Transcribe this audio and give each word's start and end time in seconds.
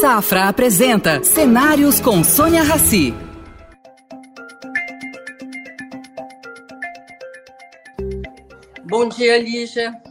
Safra 0.00 0.48
apresenta 0.48 1.22
Cenários 1.22 2.00
com 2.00 2.24
Sônia 2.24 2.62
Rassi. 2.62 3.12
Bom 8.82 9.10
dia, 9.10 9.36
Lígia. 9.36 10.02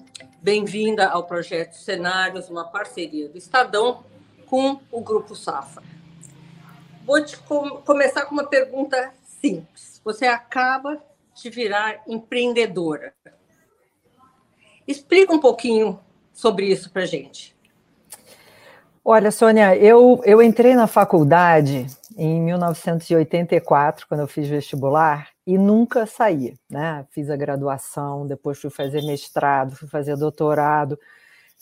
Bem-vinda 0.43 1.09
ao 1.09 1.23
projeto 1.23 1.73
Cenários, 1.73 2.49
uma 2.49 2.65
parceria 2.65 3.27
do 3.29 3.39
Estadão 3.39 4.03
com 4.45 4.79
o 4.91 5.01
Grupo 5.01 5.35
Safra. 5.35 5.81
Vou 7.03 7.25
te 7.25 7.35
com 7.39 7.81
começar 7.81 8.27
com 8.27 8.35
uma 8.35 8.45
pergunta 8.45 9.11
simples. 9.41 9.99
Você 10.05 10.27
acaba 10.27 11.03
de 11.33 11.49
virar 11.49 12.03
empreendedora. 12.07 13.11
Explica 14.87 15.33
um 15.33 15.39
pouquinho 15.39 15.99
sobre 16.31 16.67
isso 16.67 16.91
para 16.91 17.07
gente. 17.07 17.57
Olha, 19.03 19.31
Sônia, 19.31 19.75
eu, 19.77 20.21
eu 20.25 20.41
entrei 20.41 20.75
na 20.75 20.85
faculdade 20.85 21.87
em 22.17 22.41
1984, 22.41 24.05
quando 24.07 24.19
eu 24.21 24.27
fiz 24.27 24.47
vestibular, 24.47 25.29
e 25.47 25.57
nunca 25.57 26.05
saí, 26.05 26.53
né? 26.69 27.05
Fiz 27.11 27.29
a 27.29 27.35
graduação, 27.35 28.27
depois 28.27 28.59
fui 28.59 28.69
fazer 28.69 29.01
mestrado, 29.03 29.75
fui 29.75 29.87
fazer 29.87 30.15
doutorado, 30.17 30.99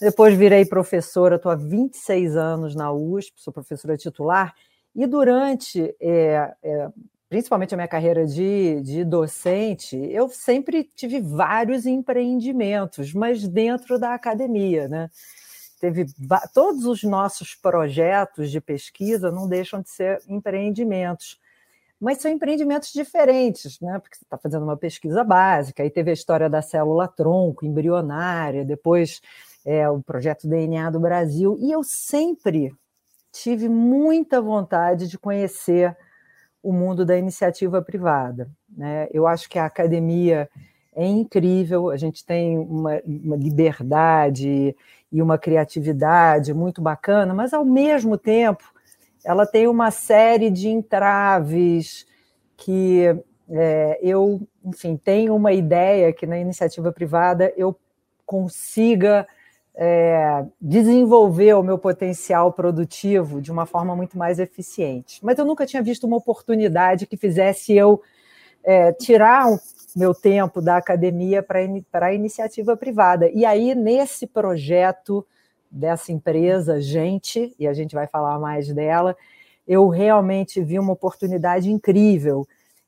depois 0.00 0.34
virei 0.36 0.64
professora, 0.64 1.36
estou 1.36 1.50
há 1.52 1.54
26 1.54 2.36
anos 2.36 2.74
na 2.74 2.92
USP, 2.92 3.40
sou 3.40 3.52
professora 3.52 3.96
titular, 3.96 4.54
e 4.94 5.06
durante, 5.06 5.94
é, 6.00 6.52
é, 6.62 6.88
principalmente 7.28 7.72
a 7.72 7.76
minha 7.76 7.88
carreira 7.88 8.26
de, 8.26 8.80
de 8.82 9.04
docente, 9.04 9.96
eu 9.96 10.28
sempre 10.28 10.84
tive 10.96 11.20
vários 11.20 11.86
empreendimentos, 11.86 13.14
mas 13.14 13.46
dentro 13.46 13.98
da 13.98 14.12
academia, 14.12 14.88
né? 14.88 15.08
Teve 15.78 16.06
todos 16.52 16.84
os 16.86 17.02
nossos 17.02 17.54
projetos 17.54 18.50
de 18.50 18.60
pesquisa 18.60 19.30
não 19.30 19.48
deixam 19.48 19.80
de 19.80 19.90
ser 19.90 20.20
empreendimentos, 20.28 21.38
mas 22.00 22.18
são 22.18 22.30
empreendimentos 22.30 22.92
diferentes, 22.92 23.80
né? 23.80 23.98
Porque 23.98 24.16
você 24.16 24.24
está 24.24 24.38
fazendo 24.38 24.62
uma 24.62 24.76
pesquisa 24.76 25.24
básica, 25.24 25.82
aí 25.82 25.90
teve 25.90 26.10
a 26.10 26.14
história 26.14 26.48
da 26.48 26.62
célula 26.62 27.08
tronco 27.08 27.66
embrionária, 27.66 28.64
depois 28.64 29.20
é, 29.64 29.88
o 29.88 30.02
projeto 30.02 30.48
DNA 30.48 30.90
do 30.90 31.00
Brasil, 31.00 31.56
e 31.60 31.72
eu 31.72 31.82
sempre 31.82 32.72
tive 33.32 33.68
muita 33.68 34.40
vontade 34.40 35.08
de 35.08 35.18
conhecer 35.18 35.96
o 36.62 36.72
mundo 36.72 37.04
da 37.04 37.16
iniciativa 37.16 37.80
privada. 37.82 38.50
Né? 38.68 39.08
Eu 39.12 39.26
acho 39.26 39.48
que 39.48 39.58
a 39.58 39.66
academia 39.66 40.48
é 40.94 41.06
incrível, 41.06 41.90
a 41.90 41.96
gente 41.96 42.24
tem 42.24 42.58
uma, 42.58 43.00
uma 43.04 43.36
liberdade 43.36 44.74
e 45.10 45.22
uma 45.22 45.38
criatividade 45.38 46.52
muito 46.52 46.82
bacana, 46.82 47.32
mas 47.32 47.52
ao 47.52 47.64
mesmo 47.64 48.18
tempo 48.18 48.64
ela 49.24 49.46
tem 49.46 49.66
uma 49.66 49.90
série 49.90 50.50
de 50.50 50.68
entraves 50.68 52.06
que 52.56 53.04
é, 53.50 53.98
eu, 54.02 54.40
enfim, 54.64 54.96
tenho 54.96 55.34
uma 55.34 55.52
ideia 55.52 56.12
que 56.12 56.26
na 56.26 56.38
iniciativa 56.38 56.92
privada 56.92 57.52
eu 57.56 57.76
consiga 58.26 59.26
é, 59.74 60.44
desenvolver 60.60 61.54
o 61.54 61.62
meu 61.62 61.78
potencial 61.78 62.52
produtivo 62.52 63.40
de 63.40 63.50
uma 63.50 63.64
forma 63.64 63.94
muito 63.96 64.18
mais 64.18 64.38
eficiente. 64.38 65.24
Mas 65.24 65.38
eu 65.38 65.44
nunca 65.44 65.64
tinha 65.64 65.82
visto 65.82 66.06
uma 66.06 66.16
oportunidade 66.16 67.06
que 67.06 67.16
fizesse 67.16 67.74
eu 67.74 68.02
é, 68.64 68.92
tirar 68.92 69.46
meu 69.98 70.14
tempo 70.14 70.62
da 70.62 70.76
academia 70.76 71.42
para 71.42 72.06
a 72.06 72.14
iniciativa 72.14 72.76
privada. 72.76 73.28
E 73.30 73.44
aí, 73.44 73.74
nesse 73.74 74.28
projeto 74.28 75.26
dessa 75.68 76.12
empresa, 76.12 76.80
gente, 76.80 77.52
e 77.58 77.66
a 77.66 77.74
gente 77.74 77.96
vai 77.96 78.06
falar 78.06 78.38
mais 78.38 78.72
dela, 78.72 79.16
eu 79.66 79.88
realmente 79.88 80.62
vi 80.62 80.78
uma 80.78 80.92
oportunidade 80.92 81.68
incrível 81.68 82.46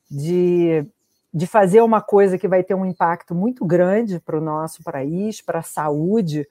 de, 0.09 0.85
de 1.33 1.45
fazer 1.45 1.81
uma 1.81 2.01
coisa 2.01 2.37
que 2.37 2.47
vai 2.47 2.63
ter 2.63 2.75
um 2.75 2.85
impacto 2.85 3.35
muito 3.35 3.65
grande 3.65 4.17
para 4.17 4.37
o 4.37 4.41
nosso 4.41 4.81
país, 4.81 5.41
para 5.41 5.59
a 5.59 5.63
saúde 5.63 6.47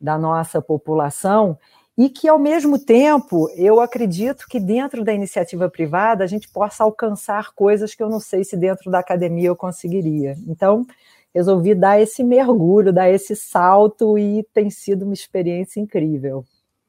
da 0.00 0.16
nossa 0.16 0.62
população, 0.62 1.58
e 1.96 2.10
que, 2.10 2.28
ao 2.28 2.38
mesmo 2.38 2.78
tempo, 2.78 3.48
eu 3.56 3.80
acredito 3.80 4.46
que 4.48 4.60
dentro 4.60 5.02
da 5.02 5.14
iniciativa 5.14 5.68
privada 5.70 6.22
a 6.22 6.26
gente 6.26 6.48
possa 6.48 6.84
alcançar 6.84 7.54
coisas 7.54 7.94
que 7.94 8.02
eu 8.02 8.10
não 8.10 8.20
sei 8.20 8.44
se 8.44 8.56
dentro 8.56 8.90
da 8.90 8.98
academia 8.98 9.48
eu 9.48 9.56
conseguiria. 9.56 10.36
Então, 10.46 10.86
resolvi 11.34 11.74
dar 11.74 12.00
esse 12.00 12.22
mergulho, 12.22 12.92
dar 12.92 13.08
esse 13.08 13.34
salto 13.34 14.18
e 14.18 14.42
tem 14.52 14.68
sido 14.68 15.04
uma 15.04 15.14
experiência 15.14 15.80
incrível. 15.80 16.44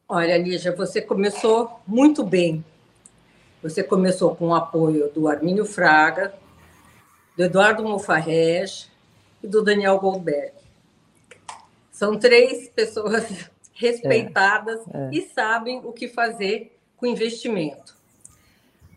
Olha, 0.10 0.38
Lígia, 0.38 0.76
você 0.76 1.02
começou 1.02 1.80
muito 1.88 2.24
bem. 2.24 2.64
Você 3.64 3.84
começou 3.84 4.36
com 4.36 4.50
o 4.50 4.56
apoio 4.56 5.10
do 5.14 5.28
Armínio 5.28 5.66
Fraga, 5.66 6.34
do 7.36 7.44
Eduardo 7.44 7.84
Mofarrege 7.84 8.88
e 9.42 9.48
do 9.48 9.64
Daniel 9.64 10.00
Goldberg. 10.00 10.54
São 11.92 12.18
três 12.18 12.70
pessoas 12.70 13.50
respeitadas 13.78 14.80
é, 14.94 14.98
é. 14.98 15.10
e 15.12 15.22
sabem 15.22 15.80
o 15.84 15.94
que 15.94 16.08
fazer 16.08 16.78
com 16.98 17.06
investimento. 17.06 17.96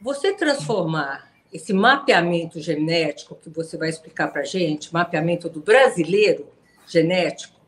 Você 0.01 0.33
transformar 0.33 1.31
esse 1.53 1.73
mapeamento 1.73 2.61
genético 2.61 3.35
que 3.35 3.51
você 3.51 3.77
vai 3.77 3.89
explicar 3.91 4.29
para 4.29 4.43
a 4.43 4.45
gente, 4.45 4.93
mapeamento 4.93 5.49
do 5.49 5.61
brasileiro 5.61 6.49
genético, 6.87 7.61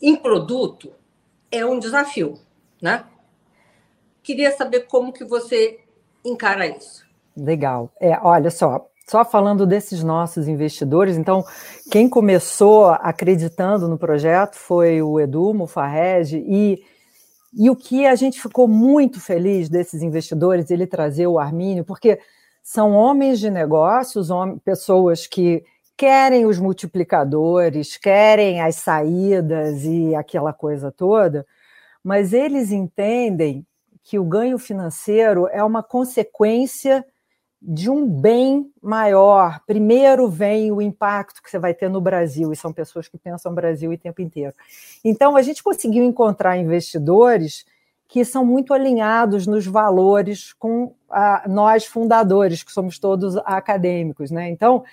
em 0.00 0.16
produto, 0.16 0.92
é 1.50 1.64
um 1.64 1.78
desafio, 1.78 2.38
né? 2.80 3.04
Queria 4.22 4.50
saber 4.52 4.86
como 4.86 5.12
que 5.12 5.24
você 5.24 5.80
encara 6.24 6.66
isso. 6.66 7.06
Legal. 7.36 7.90
É, 8.00 8.18
olha 8.20 8.50
só, 8.50 8.88
só 9.08 9.24
falando 9.24 9.64
desses 9.64 10.02
nossos 10.02 10.48
investidores, 10.48 11.16
então, 11.16 11.44
quem 11.90 12.08
começou 12.08 12.86
acreditando 12.86 13.86
no 13.86 13.96
projeto 13.96 14.56
foi 14.56 15.00
o 15.00 15.20
Edu 15.20 15.54
Mufarrege 15.54 16.44
e, 16.44 16.82
e 17.54 17.70
o 17.70 17.76
que 17.76 18.04
a 18.04 18.16
gente 18.16 18.42
ficou 18.42 18.66
muito 18.66 19.20
feliz 19.20 19.68
desses 19.68 20.02
investidores, 20.02 20.70
ele 20.70 20.88
trazer 20.88 21.28
o 21.28 21.38
Armínio, 21.38 21.84
porque 21.84 22.18
são 22.64 22.92
homens 22.92 23.38
de 23.38 23.48
negócios, 23.48 24.28
pessoas 24.64 25.24
que 25.24 25.62
querem 25.96 26.44
os 26.44 26.58
multiplicadores, 26.58 27.96
querem 27.96 28.60
as 28.60 28.74
saídas 28.74 29.84
e 29.84 30.16
aquela 30.16 30.52
coisa 30.52 30.90
toda, 30.90 31.46
mas 32.02 32.32
eles 32.32 32.72
entendem 32.72 33.64
que 34.02 34.18
o 34.18 34.24
ganho 34.24 34.58
financeiro 34.58 35.48
é 35.48 35.62
uma 35.62 35.82
consequência 35.82 37.04
de 37.60 37.90
um 37.90 38.06
bem 38.06 38.70
maior. 38.82 39.60
Primeiro 39.66 40.28
vem 40.28 40.70
o 40.70 40.80
impacto 40.80 41.42
que 41.42 41.50
você 41.50 41.58
vai 41.58 41.74
ter 41.74 41.88
no 41.88 42.00
Brasil, 42.00 42.52
e 42.52 42.56
são 42.56 42.72
pessoas 42.72 43.08
que 43.08 43.18
pensam 43.18 43.54
Brasil 43.54 43.90
o 43.90 43.98
tempo 43.98 44.20
inteiro. 44.20 44.54
Então, 45.04 45.36
a 45.36 45.42
gente 45.42 45.62
conseguiu 45.62 46.04
encontrar 46.04 46.56
investidores 46.56 47.64
que 48.08 48.24
são 48.24 48.44
muito 48.44 48.72
alinhados 48.72 49.46
nos 49.46 49.66
valores 49.66 50.52
com 50.52 50.94
a, 51.10 51.44
nós 51.48 51.84
fundadores, 51.84 52.62
que 52.62 52.72
somos 52.72 52.98
todos 52.98 53.36
acadêmicos. 53.38 54.30
Né? 54.30 54.48
Então, 54.48 54.84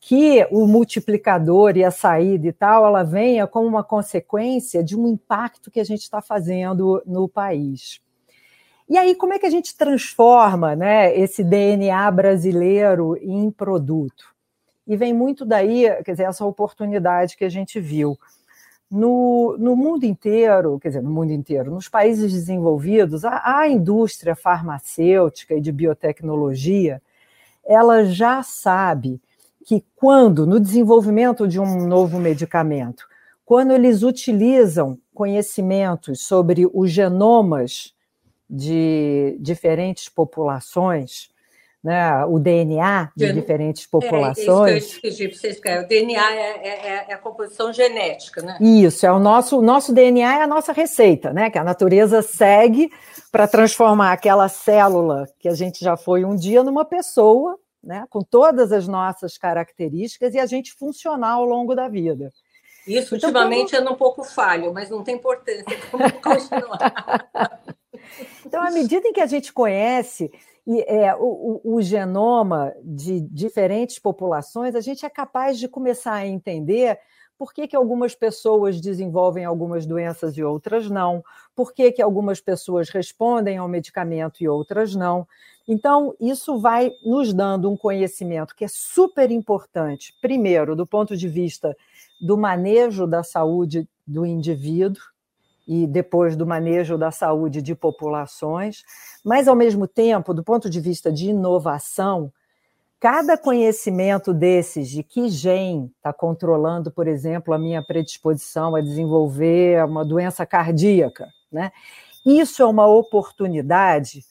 que 0.00 0.46
o 0.50 0.66
multiplicador 0.66 1.76
e 1.76 1.84
a 1.84 1.90
saída 1.90 2.46
e 2.46 2.52
tal, 2.52 2.86
ela 2.86 3.02
venha 3.02 3.46
como 3.46 3.66
uma 3.66 3.82
consequência 3.82 4.82
de 4.82 4.96
um 4.96 5.06
impacto 5.06 5.70
que 5.70 5.80
a 5.80 5.84
gente 5.84 6.02
está 6.02 6.20
fazendo 6.20 7.02
no 7.06 7.28
país. 7.28 8.03
E 8.88 8.98
aí, 8.98 9.14
como 9.14 9.32
é 9.32 9.38
que 9.38 9.46
a 9.46 9.50
gente 9.50 9.76
transforma 9.76 10.76
né, 10.76 11.16
esse 11.18 11.42
DNA 11.42 12.10
brasileiro 12.10 13.16
em 13.16 13.50
produto? 13.50 14.34
E 14.86 14.94
vem 14.96 15.14
muito 15.14 15.46
daí, 15.46 15.84
quer 16.04 16.12
dizer, 16.12 16.24
essa 16.24 16.44
oportunidade 16.44 17.36
que 17.36 17.44
a 17.44 17.48
gente 17.48 17.80
viu. 17.80 18.18
No, 18.90 19.56
no 19.58 19.74
mundo 19.74 20.04
inteiro, 20.04 20.78
quer 20.78 20.88
dizer, 20.88 21.02
no 21.02 21.10
mundo 21.10 21.32
inteiro, 21.32 21.70
nos 21.70 21.88
países 21.88 22.30
desenvolvidos, 22.30 23.24
a, 23.24 23.60
a 23.60 23.66
indústria 23.66 24.36
farmacêutica 24.36 25.54
e 25.54 25.60
de 25.60 25.72
biotecnologia, 25.72 27.00
ela 27.66 28.04
já 28.04 28.42
sabe 28.42 29.18
que 29.64 29.82
quando, 29.96 30.46
no 30.46 30.60
desenvolvimento 30.60 31.48
de 31.48 31.58
um 31.58 31.86
novo 31.86 32.18
medicamento, 32.18 33.08
quando 33.46 33.72
eles 33.72 34.02
utilizam 34.02 34.98
conhecimentos 35.14 36.20
sobre 36.20 36.68
os 36.72 36.90
genomas 36.90 37.93
de 38.48 39.36
diferentes 39.40 40.08
populações, 40.08 41.28
né, 41.84 42.24
o 42.24 42.38
DNA 42.38 43.12
de 43.14 43.30
diferentes 43.34 43.86
populações. 43.86 44.72
É, 44.72 44.78
isso 44.78 45.00
que 45.02 45.68
eu 45.68 45.82
O 45.82 45.86
DNA 45.86 46.32
é, 46.32 46.68
é, 46.68 47.06
é, 47.10 47.14
a 47.14 47.18
composição 47.18 47.74
genética, 47.74 48.40
né? 48.40 48.56
Isso, 48.58 49.04
é 49.04 49.12
o 49.12 49.18
nosso, 49.18 49.60
nosso 49.60 49.92
DNA 49.92 50.38
é 50.38 50.42
a 50.42 50.46
nossa 50.46 50.72
receita, 50.72 51.30
né? 51.30 51.50
Que 51.50 51.58
a 51.58 51.64
natureza 51.64 52.22
segue 52.22 52.90
para 53.30 53.46
transformar 53.46 54.12
aquela 54.12 54.48
célula 54.48 55.28
que 55.38 55.46
a 55.46 55.54
gente 55.54 55.84
já 55.84 55.94
foi 55.94 56.24
um 56.24 56.34
dia 56.34 56.64
numa 56.64 56.86
pessoa, 56.86 57.58
né? 57.82 58.06
Com 58.08 58.22
todas 58.22 58.72
as 58.72 58.88
nossas 58.88 59.36
características 59.36 60.32
e 60.32 60.38
a 60.38 60.46
gente 60.46 60.72
funcionar 60.72 61.32
ao 61.32 61.44
longo 61.44 61.74
da 61.74 61.86
vida. 61.86 62.32
Isso 62.86 63.14
então, 63.14 63.28
ultimamente 63.28 63.76
como... 63.76 63.88
é 63.88 63.92
um 63.92 63.96
pouco 63.96 64.24
falho, 64.24 64.72
mas 64.72 64.88
não 64.88 65.04
tem 65.04 65.16
importância. 65.16 65.64
Vamos 65.92 66.12
continuar. 66.22 67.60
À 68.52 68.70
medida 68.70 69.06
em 69.08 69.12
que 69.12 69.20
a 69.20 69.26
gente 69.26 69.52
conhece 69.52 70.30
é, 70.86 71.14
o, 71.16 71.60
o, 71.62 71.82
genoma 71.82 72.72
de 72.82 73.20
diferentes 73.20 73.98
populações, 73.98 74.74
a 74.74 74.80
gente 74.80 75.04
é 75.04 75.10
capaz 75.10 75.58
de 75.58 75.68
começar 75.68 76.14
a 76.14 76.26
entender 76.26 76.98
por 77.36 77.52
que, 77.52 77.66
que 77.68 77.76
algumas 77.76 78.14
pessoas 78.14 78.80
desenvolvem 78.80 79.44
algumas 79.44 79.84
doenças 79.84 80.36
e 80.36 80.42
outras 80.42 80.88
não, 80.88 81.22
por 81.54 81.74
que, 81.74 81.92
que 81.92 82.00
algumas 82.00 82.40
pessoas 82.40 82.88
respondem 82.88 83.58
ao 83.58 83.68
medicamento 83.68 84.42
e 84.42 84.48
outras 84.48 84.94
não. 84.94 85.26
Então, 85.66 86.14
isso 86.20 86.58
vai 86.58 86.92
nos 87.04 87.34
dando 87.34 87.70
um 87.70 87.76
conhecimento 87.76 88.54
que 88.54 88.64
é 88.64 88.68
super 88.68 89.30
importante, 89.30 90.14
primeiro, 90.22 90.76
do 90.76 90.86
ponto 90.86 91.16
de 91.16 91.28
vista 91.28 91.76
do 92.20 92.38
manejo 92.38 93.06
da 93.06 93.22
saúde 93.22 93.88
do 94.06 94.24
indivíduo, 94.24 95.02
e 95.66 95.86
depois 95.86 96.36
do 96.36 96.46
manejo 96.46 96.98
da 96.98 97.10
saúde 97.10 97.62
de 97.62 97.74
populações, 97.74 98.82
mas, 99.24 99.48
ao 99.48 99.56
mesmo 99.56 99.86
tempo, 99.86 100.34
do 100.34 100.44
ponto 100.44 100.68
de 100.68 100.80
vista 100.80 101.10
de 101.10 101.30
inovação, 101.30 102.32
cada 103.00 103.36
conhecimento 103.36 104.32
desses 104.32 104.88
de 104.88 105.02
que 105.02 105.28
gene 105.28 105.92
está 105.96 106.12
controlando, 106.12 106.90
por 106.90 107.06
exemplo, 107.06 107.52
a 107.52 107.58
minha 107.58 107.82
predisposição 107.82 108.74
a 108.74 108.80
desenvolver 108.80 109.84
uma 109.84 110.04
doença 110.04 110.46
cardíaca, 110.46 111.28
né? 111.50 111.70
Isso 112.24 112.62
é 112.62 112.66
uma 112.66 112.86
oportunidade 112.86 114.24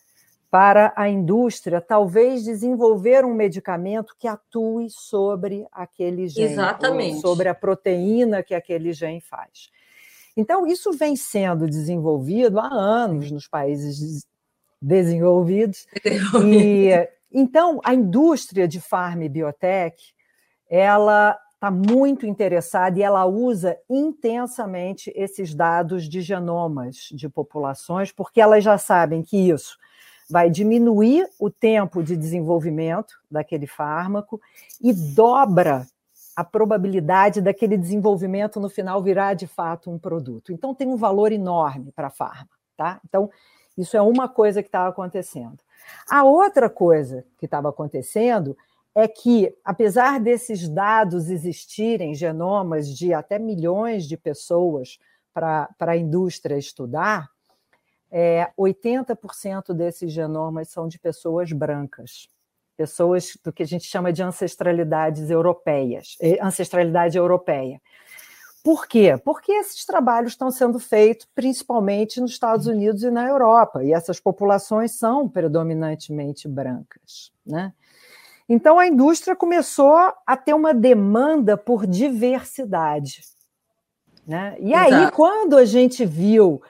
para 0.50 0.94
a 0.96 1.10
indústria 1.10 1.82
talvez 1.82 2.44
desenvolver 2.44 3.26
um 3.26 3.34
medicamento 3.34 4.16
que 4.18 4.28
atue 4.28 4.88
sobre 4.90 5.66
aquele 5.72 6.28
gene, 6.28 6.56
sobre 7.22 7.50
a 7.50 7.56
proteína 7.56 8.44
que 8.44 8.54
aquele 8.54 8.94
gene 8.94 9.22
faz. 9.22 9.72
Então, 10.36 10.66
isso 10.66 10.92
vem 10.92 11.16
sendo 11.16 11.68
desenvolvido 11.68 12.60
há 12.60 12.68
anos 12.68 13.32
nos 13.32 13.48
países 13.48 14.26
desenvolvidos. 14.82 15.88
E, 16.46 16.90
então, 17.32 17.80
a 17.84 17.94
indústria 17.94 18.68
de 18.68 18.82
farm 18.82 19.22
e 19.24 19.30
biotech, 19.30 20.14
ela 20.70 21.38
está 21.54 21.72
muito 21.72 22.26
interessada 22.26 23.00
e 23.00 23.04
ela 23.04 23.26
usa 23.26 23.78
intensamente 23.90 25.14
esses 25.16 25.56
dados 25.56 26.10
de 26.10 26.22
genomas 26.22 27.08
de 27.12 27.30
populações, 27.30 28.12
porque 28.12 28.42
elas 28.42 28.64
já 28.64 28.78
sabem 28.78 29.24
que 29.24 29.38
isso 29.50 29.78
vai 30.30 30.50
diminuir 30.50 31.28
o 31.40 31.50
tempo 31.50 32.04
de 32.04 32.18
desenvolvimento 32.18 33.14
daquele 33.30 33.68
fármaco 33.68 34.42
e 34.82 34.92
dobra 34.92 35.86
a 36.36 36.44
probabilidade 36.44 37.42
daquele 37.42 37.78
desenvolvimento 37.78 38.60
no 38.60 38.70
final 38.70 39.02
virar 39.02 39.34
de 39.34 39.48
fato 39.48 39.92
um 39.92 40.00
produto. 40.00 40.52
Então 40.52 40.74
tem 40.74 40.88
um 40.88 40.98
valor 40.98 41.32
enorme 41.32 41.92
para 41.92 42.08
a 42.08 42.12
farma, 42.12 42.50
tá? 42.76 43.00
Então 43.06 43.30
isso 43.78 43.96
é 43.96 44.02
uma 44.02 44.28
coisa 44.28 44.62
que 44.62 44.68
estava 44.68 44.90
acontecendo. 44.90 45.60
A 46.10 46.24
outra 46.24 46.70
coisa 46.70 47.26
que 47.38 47.46
estava 47.46 47.70
acontecendo 47.70 48.58
é 48.96 49.08
que, 49.08 49.56
apesar 49.66 50.20
desses 50.20 50.70
dados 50.70 51.30
existirem, 51.30 52.14
genomas 52.14 52.88
de 52.88 53.14
até 53.14 53.40
milhões 53.40 54.08
de 54.08 54.16
pessoas 54.16 55.00
para 55.34 55.68
a 55.80 55.98
indústria 55.98 56.58
estudar, 56.58 57.30
é, 58.12 58.52
80% 58.58 59.74
desses 59.74 60.12
genomas 60.12 60.70
são 60.70 60.88
de 60.88 61.00
pessoas 61.00 61.52
brancas 61.52 62.30
pessoas 62.78 63.38
do 63.44 63.52
que 63.52 63.64
a 63.64 63.66
gente 63.66 63.86
chama 63.86 64.12
de 64.12 64.24
ancestralidades 64.24 65.30
europeias, 65.30 66.18
eh, 66.22 66.38
ancestralidade 66.42 67.18
europeia. 67.18 67.82
Por 68.64 68.88
quê? 68.88 69.20
Porque 69.24 69.52
esses 69.52 69.86
trabalhos 69.86 70.32
estão 70.32 70.50
sendo 70.50 70.80
feitos 70.80 71.28
principalmente 71.36 72.22
nos 72.22 72.32
Estados 72.32 72.66
Unidos 72.66 73.04
e 73.04 73.12
na 73.12 73.28
Europa, 73.28 73.84
e 73.84 73.92
essas 73.92 74.20
populações 74.20 74.94
são 74.94 75.28
predominantemente 75.28 76.48
brancas. 76.48 77.32
Né? 77.46 77.74
Então 78.48 78.80
a 78.80 78.88
indústria 78.88 79.36
começou 79.36 80.14
a 80.26 80.38
ter 80.38 80.54
uma 80.54 80.74
demanda 80.74 81.58
por 81.58 81.86
diversidade. 81.86 83.22
Né? 84.26 84.56
E 84.60 84.72
Exato. 84.72 84.96
aí, 84.96 85.12
quando 85.12 85.58
a 85.58 85.66
gente 85.66 86.06
viu, 86.06 86.62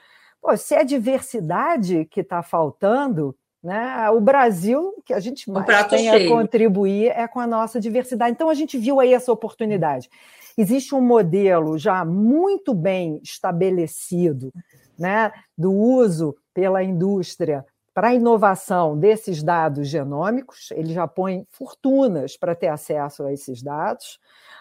se 0.56 0.74
é 0.74 0.84
diversidade 0.84 2.04
que 2.06 2.20
está 2.20 2.42
faltando, 2.42 3.36
né? 3.64 4.10
O 4.10 4.20
Brasil, 4.20 4.93
que 5.04 5.12
a 5.12 5.20
gente 5.20 5.50
mais 5.50 5.66
um 5.66 5.88
tem 5.88 6.10
cheio. 6.10 6.32
a 6.32 6.36
contribuir 6.36 7.08
é 7.08 7.28
com 7.28 7.40
a 7.40 7.46
nossa 7.46 7.80
diversidade. 7.80 8.32
Então, 8.32 8.48
a 8.48 8.54
gente 8.54 8.78
viu 8.78 9.00
aí 9.00 9.12
essa 9.12 9.32
oportunidade. 9.32 10.08
Existe 10.56 10.94
um 10.94 11.00
modelo 11.00 11.78
já 11.78 12.04
muito 12.04 12.72
bem 12.74 13.20
estabelecido 13.22 14.52
né, 14.98 15.32
do 15.58 15.72
uso 15.72 16.36
pela 16.54 16.82
indústria 16.82 17.64
para 17.94 18.08
a 18.08 18.14
inovação 18.14 18.98
desses 18.98 19.40
dados 19.40 19.86
genômicos, 19.86 20.72
ele 20.72 20.92
já 20.92 21.06
põe 21.06 21.46
fortunas 21.48 22.36
para 22.36 22.54
ter 22.54 22.66
acesso 22.66 23.22
a 23.22 23.32
esses 23.32 23.62
dados. 23.62 24.18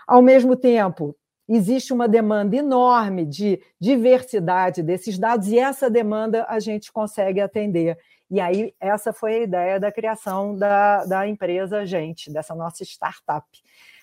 Ao 0.08 0.22
mesmo 0.22 0.56
tempo, 0.56 1.16
existe 1.50 1.92
uma 1.92 2.08
demanda 2.08 2.56
enorme 2.56 3.26
de 3.26 3.60
diversidade 3.80 4.84
desses 4.84 5.18
dados, 5.18 5.48
e 5.48 5.58
essa 5.58 5.90
demanda 5.90 6.46
a 6.48 6.60
gente 6.60 6.92
consegue 6.92 7.42
atender. 7.42 7.98
E 8.34 8.40
aí, 8.40 8.74
essa 8.80 9.14
foi 9.14 9.36
a 9.36 9.44
ideia 9.44 9.80
da 9.80 9.92
criação 9.92 10.58
da, 10.58 11.06
da 11.06 11.28
empresa 11.28 11.86
Gente, 11.86 12.32
dessa 12.32 12.56
nossa 12.56 12.84
startup. 12.84 13.46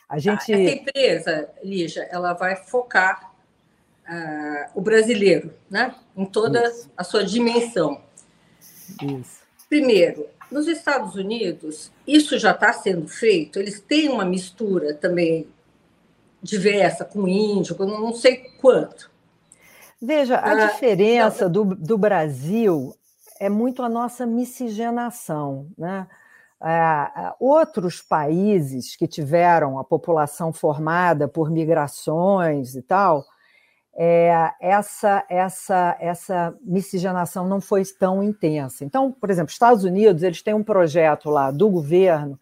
A 0.08 0.20
gente... 0.20 0.52
Essa 0.52 0.76
empresa, 0.76 1.50
Lígia, 1.64 2.08
ela 2.12 2.32
vai 2.32 2.54
focar 2.54 3.34
uh, 4.08 4.70
o 4.72 4.80
brasileiro, 4.80 5.52
né? 5.68 5.96
em 6.16 6.24
toda 6.24 6.64
Isso. 6.64 6.88
a 6.96 7.02
sua 7.02 7.24
dimensão. 7.24 8.00
Isso. 9.02 9.40
Primeiro, 9.68 10.28
nos 10.48 10.68
Estados 10.68 11.16
Unidos, 11.16 11.90
isso 12.06 12.38
já 12.38 12.52
está 12.52 12.72
sendo 12.72 13.08
feito, 13.08 13.58
eles 13.58 13.80
têm 13.80 14.08
uma 14.08 14.24
mistura 14.24 14.94
também 14.94 15.48
diversa 16.40 17.04
com 17.04 17.26
índio, 17.26 17.74
com 17.74 17.84
não 17.84 18.12
sei 18.12 18.36
quanto. 18.60 19.10
Veja, 20.00 20.36
a 20.36 20.52
ah, 20.52 20.66
diferença 20.66 21.48
do, 21.48 21.64
do 21.64 21.98
Brasil 21.98 22.94
é 23.40 23.48
muito 23.48 23.82
a 23.82 23.88
nossa 23.88 24.26
miscigenação. 24.26 25.66
Né? 25.76 26.06
É, 26.62 27.32
outros 27.40 28.02
países 28.02 28.94
que 28.94 29.08
tiveram 29.08 29.78
a 29.78 29.84
população 29.84 30.52
formada 30.52 31.26
por 31.26 31.50
migrações 31.50 32.76
e 32.76 32.82
tal, 32.82 33.24
é, 33.96 34.52
essa, 34.60 35.24
essa, 35.28 35.96
essa 35.98 36.54
miscigenação 36.62 37.48
não 37.48 37.62
foi 37.62 37.82
tão 37.98 38.22
intensa. 38.22 38.84
Então, 38.84 39.10
por 39.10 39.30
exemplo, 39.30 39.50
Estados 39.50 39.84
Unidos 39.84 40.22
eles 40.22 40.42
têm 40.42 40.54
um 40.54 40.62
projeto 40.62 41.30
lá 41.30 41.50
do 41.50 41.68
governo 41.70 42.38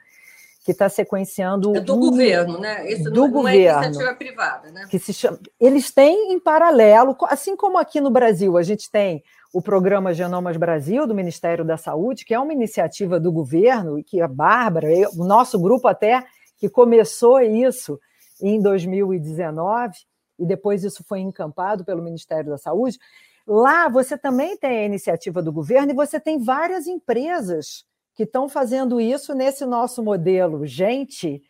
que 0.69 0.73
está 0.73 0.87
sequenciando. 0.87 1.75
É 1.75 1.81
do 1.81 1.95
um, 1.95 2.01
governo, 2.01 2.61
né? 2.61 2.87
Isso 2.93 3.05
do 3.05 3.23
não, 3.23 3.31
governo, 3.31 3.73
não 3.73 3.83
é 3.83 3.87
iniciativa 3.87 4.15
privada, 4.15 4.71
né? 4.71 4.87
Que 4.91 4.99
se 4.99 5.15
chama, 5.15 5.39
eles 5.59 5.91
têm 5.91 6.31
em 6.31 6.39
paralelo, 6.39 7.17
assim 7.23 7.57
como 7.57 7.79
aqui 7.79 8.03
no 8.03 8.11
Brasil, 8.11 8.59
a 8.59 8.63
gente 8.63 8.91
tem 8.91 9.25
o 9.51 9.63
programa 9.63 10.13
Genomas 10.13 10.59
Brasil, 10.59 11.07
do 11.07 11.15
Ministério 11.15 11.65
da 11.65 11.79
Saúde, 11.79 12.23
que 12.23 12.35
é 12.35 12.39
uma 12.39 12.53
iniciativa 12.53 13.19
do 13.19 13.33
governo, 13.33 13.99
e 13.99 14.05
que 14.05 14.21
a 14.21 14.29
Bárbara, 14.29 14.89
o 15.17 15.25
nosso 15.25 15.59
grupo 15.59 15.89
até, 15.89 16.23
que 16.59 16.69
começou 16.69 17.41
isso 17.41 17.99
em 18.39 18.61
2019, 18.61 19.95
e 20.39 20.45
depois 20.45 20.85
isso 20.85 21.03
foi 21.09 21.21
encampado 21.21 21.83
pelo 21.83 22.03
Ministério 22.03 22.51
da 22.51 22.59
Saúde. 22.59 22.99
Lá 23.47 23.89
você 23.89 24.19
também 24.19 24.55
tem 24.59 24.81
a 24.81 24.85
iniciativa 24.85 25.43
do 25.43 25.51
governo 25.51 25.93
e 25.93 25.95
você 25.95 26.21
tem 26.21 26.39
várias 26.39 26.87
empresas 26.87 27.87
que 28.19 28.25
estão 28.25 28.49
fazendo 28.49 29.01
isso 29.01 29.33
nesse 29.33 29.65
nosso 29.65 30.03
modelo, 30.03 30.67
gente, 30.67 31.41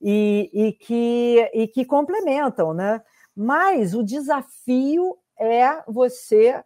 e, 0.00 0.50
e, 0.50 0.72
que, 0.72 1.50
e 1.52 1.68
que 1.68 1.84
complementam, 1.84 2.72
né? 2.72 3.02
Mas 3.36 3.92
o 3.92 4.02
desafio 4.02 5.14
é 5.38 5.82
você 5.86 6.64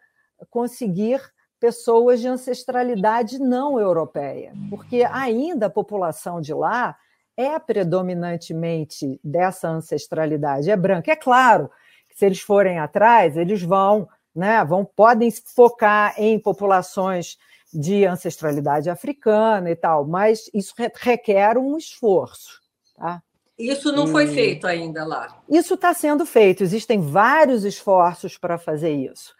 conseguir 0.50 1.21
pessoas 1.59 2.21
de 2.21 2.28
ancestralidade 2.28 3.40
não 3.40 3.76
europeia, 3.80 4.52
porque 4.71 5.02
ainda 5.11 5.66
a 5.66 5.71
população 5.71 6.40
de 6.40 6.54
lá 6.54 6.97
é 7.37 7.59
predominantemente 7.59 9.19
dessa 9.23 9.69
ancestralidade, 9.69 10.71
é 10.71 10.76
branca. 10.76 11.11
É 11.11 11.16
claro 11.16 11.69
que 12.09 12.16
se 12.16 12.25
eles 12.25 12.40
forem 12.40 12.78
atrás, 12.78 13.37
eles 13.37 13.64
vão, 13.64 14.09
né, 14.33 14.64
vão 14.64 14.85
podem 14.85 15.28
focar 15.33 16.14
em 16.16 16.38
populações 16.38 17.37
de 17.72 18.04
ancestralidade 18.04 18.90
africana 18.90 19.70
e 19.70 19.76
tal, 19.76 20.06
mas 20.06 20.50
isso 20.52 20.74
requer 20.96 21.56
um 21.56 21.76
esforço, 21.76 22.60
tá? 22.96 23.22
Isso 23.58 23.92
não 23.92 24.08
e... 24.08 24.10
foi 24.10 24.26
feito 24.26 24.66
ainda 24.66 25.04
lá. 25.04 25.42
Isso 25.48 25.74
está 25.74 25.92
sendo 25.92 26.24
feito, 26.24 26.62
existem 26.62 27.00
vários 27.00 27.64
esforços 27.64 28.38
para 28.38 28.58
fazer 28.58 28.92
isso. 28.92 29.34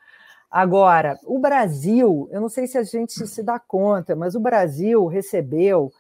Agora, 0.51 1.19
o 1.25 1.39
Brasil, 1.39 2.29
eu 2.33 2.41
não 2.41 2.49
sei 2.49 2.67
se 2.67 2.77
a 2.77 2.83
gente 2.83 3.13
se 3.27 3.43
dá 3.43 3.59
conta, 3.59 4.17
mas 4.17 4.35
o 4.35 4.41
Brasil 4.41 5.07
recebeu 5.07 5.93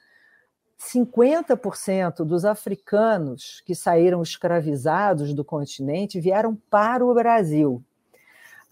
50% 0.81 2.25
dos 2.25 2.45
africanos 2.45 3.63
que 3.65 3.75
saíram 3.75 4.23
escravizados 4.23 5.35
do 5.35 5.45
continente 5.45 6.21
vieram 6.21 6.57
para 6.69 7.05
o 7.05 7.15
Brasil. 7.15 7.85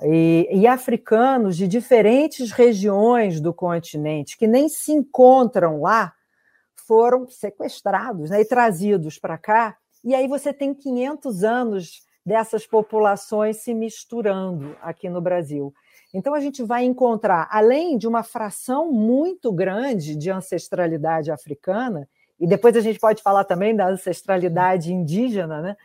E, 0.03 0.49
e, 0.53 0.67
africanos 0.67 1.57
de 1.57 1.67
diferentes 1.67 2.53
regiões 2.53 3.41
do 3.41 3.53
continente 3.53 4.39
que 4.39 4.47
nem 4.47 4.69
se 4.69 4.93
encontram 4.93 5.81
lá 5.81 6.13
foram 6.87 7.29
sequestrados 7.29 8.31
né, 8.31 8.41
e 8.41 8.45
trazidos 8.45 9.19
para 9.19 9.37
cá. 9.37 9.77
E 10.05 10.15
aí 10.15 10.29
você 10.29 10.53
tem 10.53 10.73
500 10.73 11.45
anos 11.45 12.07
dessas 12.25 12.67
populações 12.67 13.59
se 13.59 13.75
misturando 13.75 14.77
aqui 14.81 15.09
no 15.09 15.21
Brasil. 15.21 15.75
Então 16.15 16.33
a 16.33 16.41
gente 16.41 16.63
vai 16.63 16.85
encontrar, 16.85 17.49
além 17.51 17.99
de 17.99 18.07
uma 18.07 18.23
fração 18.23 18.91
muito 18.91 19.53
grande 19.53 20.17
de 20.17 20.31
ancestralidade 20.31 21.31
africana, 21.31 22.09
e 22.41 22.47
depois 22.47 22.77
a 22.77 22.81
gente 22.81 23.01
pode 23.01 23.23
falar 23.23 23.45
também 23.45 23.75
da 23.75 23.89
ancestralidade 23.89 24.93
indígena, 24.93 25.61
né? 25.61 25.77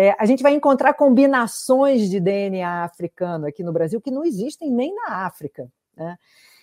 É, 0.00 0.14
a 0.16 0.24
gente 0.26 0.44
vai 0.44 0.54
encontrar 0.54 0.94
combinações 0.94 2.08
de 2.08 2.20
DNA 2.20 2.84
africano 2.84 3.48
aqui 3.48 3.64
no 3.64 3.72
Brasil 3.72 4.00
que 4.00 4.12
não 4.12 4.24
existem 4.24 4.70
nem 4.70 4.94
na 4.94 5.26
África. 5.26 5.68
Né? 5.96 6.16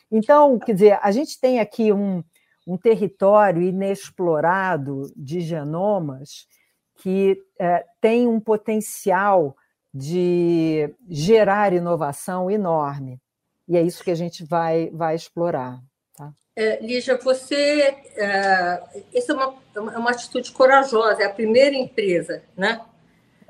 Então, 0.09 0.57
quer 0.57 0.71
dizer, 0.71 0.99
a 1.01 1.11
gente 1.11 1.37
tem 1.37 1.59
aqui 1.59 1.91
um, 1.91 2.23
um 2.65 2.77
território 2.77 3.61
inexplorado 3.61 5.11
de 5.17 5.41
genomas 5.41 6.47
que 6.95 7.37
é, 7.59 7.85
tem 7.99 8.25
um 8.25 8.39
potencial 8.39 9.57
de 9.93 10.95
gerar 11.09 11.73
inovação 11.73 12.49
enorme. 12.49 13.19
E 13.67 13.75
é 13.75 13.81
isso 13.81 14.01
que 14.01 14.11
a 14.11 14.15
gente 14.15 14.45
vai, 14.45 14.89
vai 14.93 15.13
explorar. 15.13 15.81
Tá? 16.15 16.31
É, 16.55 16.81
Lígia, 16.81 17.17
você. 17.17 17.97
É, 18.15 18.81
essa 19.13 19.33
é 19.33 19.35
uma, 19.35 19.55
é 19.75 19.97
uma 19.97 20.11
atitude 20.11 20.53
corajosa, 20.53 21.21
é 21.21 21.25
a 21.25 21.33
primeira 21.33 21.75
empresa 21.75 22.41
né, 22.55 22.79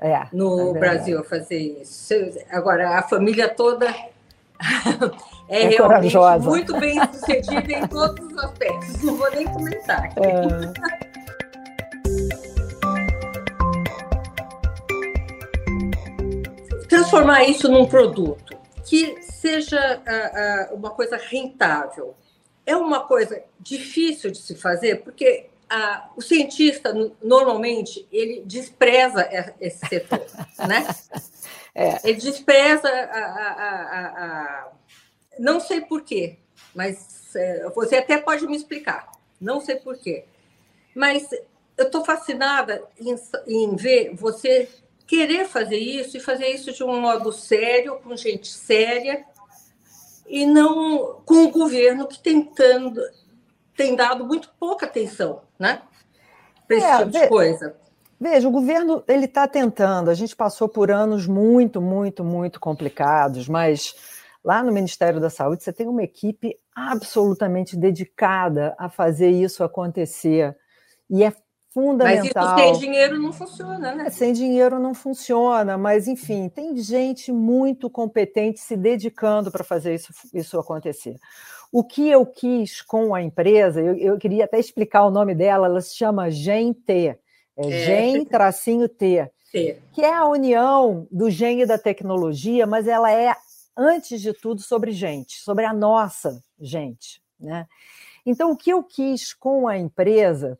é, 0.00 0.26
no 0.32 0.76
é 0.76 0.78
Brasil 0.78 1.24
fazer 1.24 1.80
isso. 1.80 2.14
Agora, 2.50 2.98
a 2.98 3.02
família 3.02 3.48
toda 3.48 3.86
é, 5.48 5.62
é, 5.64 5.68
realmente 5.68 6.12
corajosa. 6.12 6.48
muito 6.48 6.78
bem 6.78 7.00
sucedida 7.12 7.72
em 7.72 7.86
todos 7.86 8.26
os 8.26 8.38
aspectos. 8.38 9.02
Não 9.02 9.16
vou 9.16 9.30
nem 9.30 9.46
comentar. 9.46 10.12
É. 10.16 10.96
Transformar 16.88 17.44
isso 17.44 17.68
num 17.68 17.86
produto 17.86 18.56
que 18.84 19.20
seja 19.22 19.98
uh, 19.98 20.72
uh, 20.72 20.76
uma 20.76 20.90
coisa 20.90 21.16
rentável 21.16 22.14
é 22.64 22.76
uma 22.76 23.00
coisa 23.00 23.42
difícil 23.60 24.30
de 24.30 24.38
se 24.38 24.54
fazer, 24.54 25.02
porque 25.02 25.46
uh, 25.72 26.10
o 26.16 26.22
cientista, 26.22 26.92
normalmente, 27.22 28.06
ele 28.10 28.42
despreza 28.44 29.28
esse 29.60 29.86
setor, 29.86 30.24
né? 30.66 30.86
É. 31.74 32.08
Ele 32.08 32.18
despreza 32.18 32.88
a, 32.88 33.18
a, 33.18 33.52
a, 33.52 34.06
a, 34.06 34.72
Não 35.38 35.60
sei 35.60 35.82
por 35.82 36.02
quê, 36.02 36.38
mas 36.74 37.34
é, 37.36 37.68
você 37.70 37.96
até 37.96 38.16
pode 38.18 38.46
me 38.46 38.56
explicar. 38.56 39.10
Não 39.38 39.60
sei 39.60 39.76
por 39.76 39.98
quê. 39.98 40.24
Mas 40.94 41.30
eu 41.76 41.86
estou 41.86 42.02
fascinada 42.02 42.82
em, 42.98 43.14
em 43.46 43.76
ver 43.76 44.14
você 44.14 44.68
querer 45.06 45.46
fazer 45.46 45.76
isso 45.76 46.16
e 46.16 46.20
fazer 46.20 46.48
isso 46.48 46.72
de 46.72 46.82
um 46.82 46.98
modo 46.98 47.30
sério, 47.30 48.00
com 48.02 48.16
gente 48.16 48.48
séria, 48.48 49.24
e 50.26 50.46
não 50.46 51.20
com 51.26 51.44
o 51.44 51.50
governo 51.50 52.08
que 52.08 52.18
tentando, 52.18 53.00
tem 53.76 53.94
dado 53.94 54.24
muito 54.24 54.50
pouca 54.58 54.86
atenção 54.86 55.45
né, 55.58 55.82
para 56.66 56.76
esse 56.76 56.86
é, 56.86 56.98
tipo 56.98 57.10
de 57.10 57.28
coisa. 57.28 57.76
Veja, 58.18 58.48
o 58.48 58.50
governo 58.50 59.04
ele 59.06 59.26
está 59.26 59.46
tentando. 59.46 60.10
A 60.10 60.14
gente 60.14 60.34
passou 60.34 60.68
por 60.68 60.90
anos 60.90 61.26
muito, 61.26 61.80
muito, 61.80 62.24
muito 62.24 62.58
complicados, 62.58 63.48
mas 63.48 63.94
lá 64.42 64.62
no 64.62 64.72
Ministério 64.72 65.20
da 65.20 65.28
Saúde 65.28 65.62
você 65.62 65.72
tem 65.72 65.86
uma 65.86 66.02
equipe 66.02 66.56
absolutamente 66.74 67.76
dedicada 67.76 68.74
a 68.78 68.88
fazer 68.88 69.30
isso 69.30 69.62
acontecer. 69.62 70.56
E 71.10 71.22
é 71.22 71.32
fundamental. 71.76 72.54
Mas 72.54 72.62
isso 72.62 72.80
sem 72.80 72.88
dinheiro 72.88 73.18
não 73.20 73.32
funciona, 73.34 73.94
né? 73.94 74.10
Sem 74.10 74.32
dinheiro 74.32 74.78
não 74.78 74.94
funciona, 74.94 75.76
mas 75.76 76.08
enfim, 76.08 76.48
tem 76.48 76.74
gente 76.78 77.30
muito 77.30 77.90
competente 77.90 78.60
se 78.60 78.78
dedicando 78.78 79.50
para 79.50 79.62
fazer 79.62 79.94
isso, 79.94 80.10
isso 80.32 80.58
acontecer. 80.58 81.16
O 81.72 81.84
que 81.84 82.08
eu 82.08 82.24
quis 82.24 82.80
com 82.82 83.14
a 83.14 83.22
empresa, 83.22 83.80
eu, 83.80 83.96
eu 83.96 84.18
queria 84.18 84.44
até 84.44 84.58
explicar 84.58 85.04
o 85.04 85.10
nome 85.10 85.34
dela, 85.34 85.66
ela 85.66 85.80
se 85.80 85.96
chama 85.96 86.30
GEM-T 86.30 87.18
é, 87.56 87.68
é 87.68 87.70
Gen 87.70 88.24
tracinho 88.24 88.88
T, 88.88 89.30
T, 89.50 89.80
que 89.92 90.02
é 90.02 90.12
a 90.12 90.26
união 90.26 91.08
do 91.10 91.28
e 91.28 91.66
da 91.66 91.78
tecnologia, 91.78 92.66
mas 92.66 92.86
ela 92.86 93.10
é, 93.10 93.34
antes 93.76 94.20
de 94.20 94.32
tudo, 94.34 94.60
sobre 94.60 94.92
gente, 94.92 95.38
sobre 95.40 95.64
a 95.64 95.72
nossa 95.72 96.42
gente. 96.60 97.22
Né? 97.40 97.66
Então, 98.24 98.50
o 98.50 98.56
que 98.56 98.70
eu 98.70 98.82
quis 98.82 99.32
com 99.32 99.66
a 99.66 99.78
empresa 99.78 100.58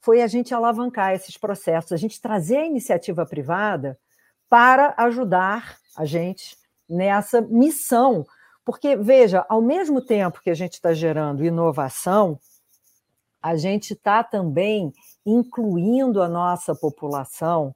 foi 0.00 0.22
a 0.22 0.28
gente 0.28 0.54
alavancar 0.54 1.14
esses 1.14 1.36
processos, 1.36 1.90
a 1.90 1.96
gente 1.96 2.20
trazer 2.20 2.58
a 2.58 2.66
iniciativa 2.66 3.26
privada 3.26 3.98
para 4.48 4.94
ajudar 4.98 5.78
a 5.96 6.04
gente 6.04 6.56
nessa 6.88 7.40
missão. 7.40 8.24
Porque, 8.66 8.96
veja, 8.96 9.46
ao 9.48 9.62
mesmo 9.62 10.00
tempo 10.00 10.40
que 10.42 10.50
a 10.50 10.54
gente 10.54 10.72
está 10.72 10.92
gerando 10.92 11.44
inovação, 11.44 12.36
a 13.40 13.54
gente 13.54 13.92
está 13.92 14.24
também 14.24 14.92
incluindo 15.24 16.20
a 16.20 16.28
nossa 16.28 16.74
população 16.74 17.72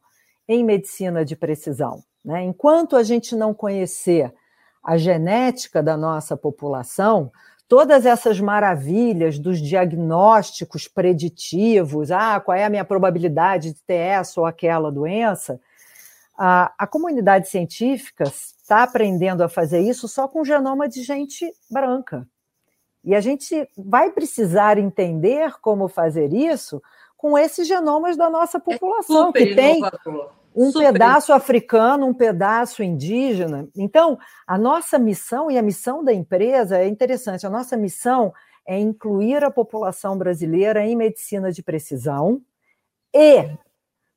em 0.49 0.65
medicina 0.65 1.25
de 1.25 1.37
precisão. 1.37 2.03
Né? 2.25 2.43
Enquanto 2.43 2.97
a 2.97 3.05
gente 3.05 3.37
não 3.37 3.55
conhecer 3.55 4.35
a 4.83 4.99
genética 4.99 5.81
da 5.81 5.97
nossa 5.97 6.37
população, 6.37 7.31
todas 7.69 8.05
essas 8.05 8.41
maravilhas 8.41 9.39
dos 9.39 9.61
diagnósticos 9.61 10.89
preditivos, 10.89 12.11
ah, 12.11 12.41
qual 12.41 12.57
é 12.57 12.65
a 12.65 12.71
minha 12.71 12.85
probabilidade 12.85 13.75
de 13.75 13.81
ter 13.85 13.95
essa 13.95 14.41
ou 14.41 14.47
aquela 14.47 14.91
doença, 14.91 15.61
a, 16.37 16.73
a 16.77 16.85
comunidade 16.85 17.49
científica 17.49 18.25
está 18.71 18.85
aprendendo 18.85 19.43
a 19.43 19.49
fazer 19.49 19.81
isso 19.81 20.07
só 20.07 20.29
com 20.29 20.45
genoma 20.45 20.89
de 20.89 21.03
gente 21.03 21.53
branca. 21.69 22.25
E 23.03 23.17
a 23.17 23.21
gente 23.21 23.69
vai 23.77 24.13
precisar 24.13 24.79
entender 24.79 25.55
como 25.61 25.89
fazer 25.89 26.33
isso 26.33 26.81
com 27.17 27.37
esses 27.37 27.67
genomas 27.67 28.17
da 28.17 28.31
nossa 28.31 28.59
é 28.59 28.61
população, 28.61 29.31
é 29.31 29.33
que 29.33 29.55
tem 29.57 29.83
um 30.55 30.71
super. 30.71 30.93
pedaço 30.93 31.33
africano, 31.33 32.07
um 32.07 32.15
pedaço 32.15 32.83
indígena. 32.83 33.69
Então, 33.77 34.17
a 34.47 34.57
nossa 34.57 34.99
missão 34.99 35.51
e 35.51 35.59
a 35.59 35.63
missão 35.63 36.05
da 36.05 36.13
empresa 36.13 36.79
é 36.79 36.87
interessante. 36.87 37.47
A 37.47 37.51
nossa 37.51 37.77
missão 37.77 38.33
é 38.65 38.79
incluir 38.79 39.43
a 39.43 39.51
população 39.51 40.17
brasileira 40.17 40.87
em 40.87 40.95
medicina 40.95 41.51
de 41.51 41.63
precisão 41.63 42.41
e 43.13 43.51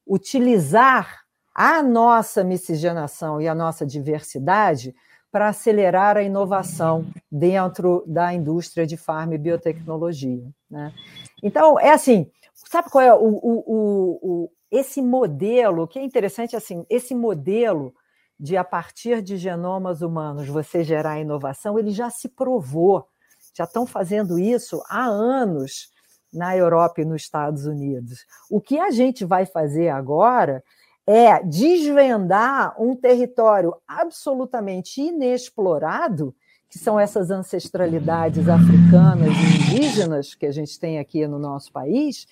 utilizar 0.06 1.23
a 1.54 1.84
nossa 1.84 2.44
miscigenação 2.44 3.42
e 3.42 3.48
a 3.48 3.56
nossa 3.56 3.86
diversidade 3.86 4.96
para 5.32 5.50
acelerar 5.50 6.18
a 6.18 6.24
inovação 6.24 7.06
dentro 7.32 8.04
da 8.06 8.34
indústria 8.34 8.86
de 8.86 8.96
farma 8.96 9.36
e 9.36 9.38
biotecnologia. 9.40 10.48
Né? 10.70 10.94
Então, 11.42 11.80
é 11.80 11.92
assim, 11.92 12.30
Sabe 12.74 12.90
qual 12.90 13.04
é 13.04 13.14
o, 13.14 13.20
o, 13.20 14.20
o, 14.22 14.52
esse 14.72 15.02
modelo, 15.02 15.88
que 15.88 16.00
é 16.00 16.04
interessante 16.04 16.56
assim, 16.56 16.86
esse 16.90 17.14
modelo 17.14 17.94
de 18.40 18.58
a 18.58 18.64
partir 18.64 19.22
de 19.22 19.38
genomas 19.38 20.02
humanos 20.02 20.48
você 20.48 20.84
gerar 20.84 21.20
inovação, 21.20 21.78
ele 21.78 21.92
já 21.92 22.10
se 22.10 22.30
provou, 22.30 23.08
já 23.56 23.66
estão 23.66 23.86
fazendo 23.86 24.40
isso 24.40 24.82
há 24.88 25.06
anos 25.06 25.92
na 26.32 26.58
Europa 26.58 27.02
e 27.02 27.06
nos 27.06 27.22
Estados 27.22 27.66
Unidos. 27.66 28.26
O 28.50 28.60
que 28.60 28.80
a 28.80 28.90
gente 28.90 29.24
vai 29.24 29.46
fazer 29.46 29.90
agora 29.90 30.64
é 31.06 31.44
desvendar 31.44 32.76
um 32.82 32.96
território 32.96 33.76
absolutamente 33.88 35.02
inexplorado, 35.02 36.34
que 36.70 36.80
são 36.80 37.00
essas 37.00 37.30
ancestralidades 37.30 38.48
africanas 38.50 39.30
e 39.30 39.74
indígenas 39.76 40.34
que 40.34 40.46
a 40.46 40.52
gente 40.52 40.80
tem 40.80 40.98
aqui 40.98 41.28
no 41.28 41.38
nosso 41.38 41.72
país, 41.72 42.26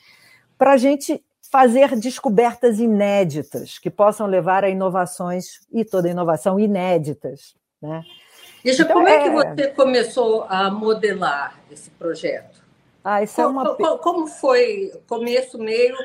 para 0.57 0.73
a 0.73 0.77
gente 0.77 1.23
fazer 1.51 1.95
descobertas 1.97 2.79
inéditas 2.79 3.77
que 3.77 3.89
possam 3.89 4.25
levar 4.25 4.63
a 4.63 4.69
inovações 4.69 5.59
e 5.71 5.83
toda 5.83 6.09
inovação 6.09 6.59
inéditas. 6.59 7.55
Né? 7.81 8.03
Deixa, 8.63 8.83
então, 8.83 8.95
como 8.95 9.07
é... 9.07 9.15
é... 9.15 9.23
que 9.23 9.29
você 9.29 9.67
começou 9.67 10.45
a 10.47 10.71
modelar 10.71 11.59
esse 11.69 11.89
projeto? 11.91 12.61
Ah, 13.03 13.21
isso 13.21 13.35
como, 13.35 13.59
é 13.59 13.71
uma... 13.71 13.97
como 13.97 14.27
foi 14.27 14.91
começo, 15.07 15.57
meio 15.57 15.95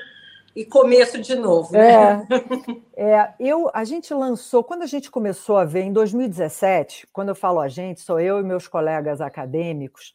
e 0.56 0.64
começo 0.64 1.20
de 1.20 1.36
novo? 1.36 1.70
Né? 1.72 2.26
É, 2.96 3.12
é, 3.12 3.34
eu, 3.38 3.70
a 3.74 3.84
gente 3.84 4.14
lançou, 4.14 4.64
quando 4.64 4.82
a 4.82 4.86
gente 4.86 5.10
começou 5.10 5.58
a 5.58 5.66
ver, 5.66 5.82
em 5.82 5.92
2017, 5.92 7.06
quando 7.12 7.28
eu 7.28 7.34
falo 7.34 7.60
a 7.60 7.68
gente, 7.68 8.00
sou 8.00 8.18
eu 8.18 8.40
e 8.40 8.42
meus 8.42 8.66
colegas 8.66 9.20
acadêmicos, 9.20 10.14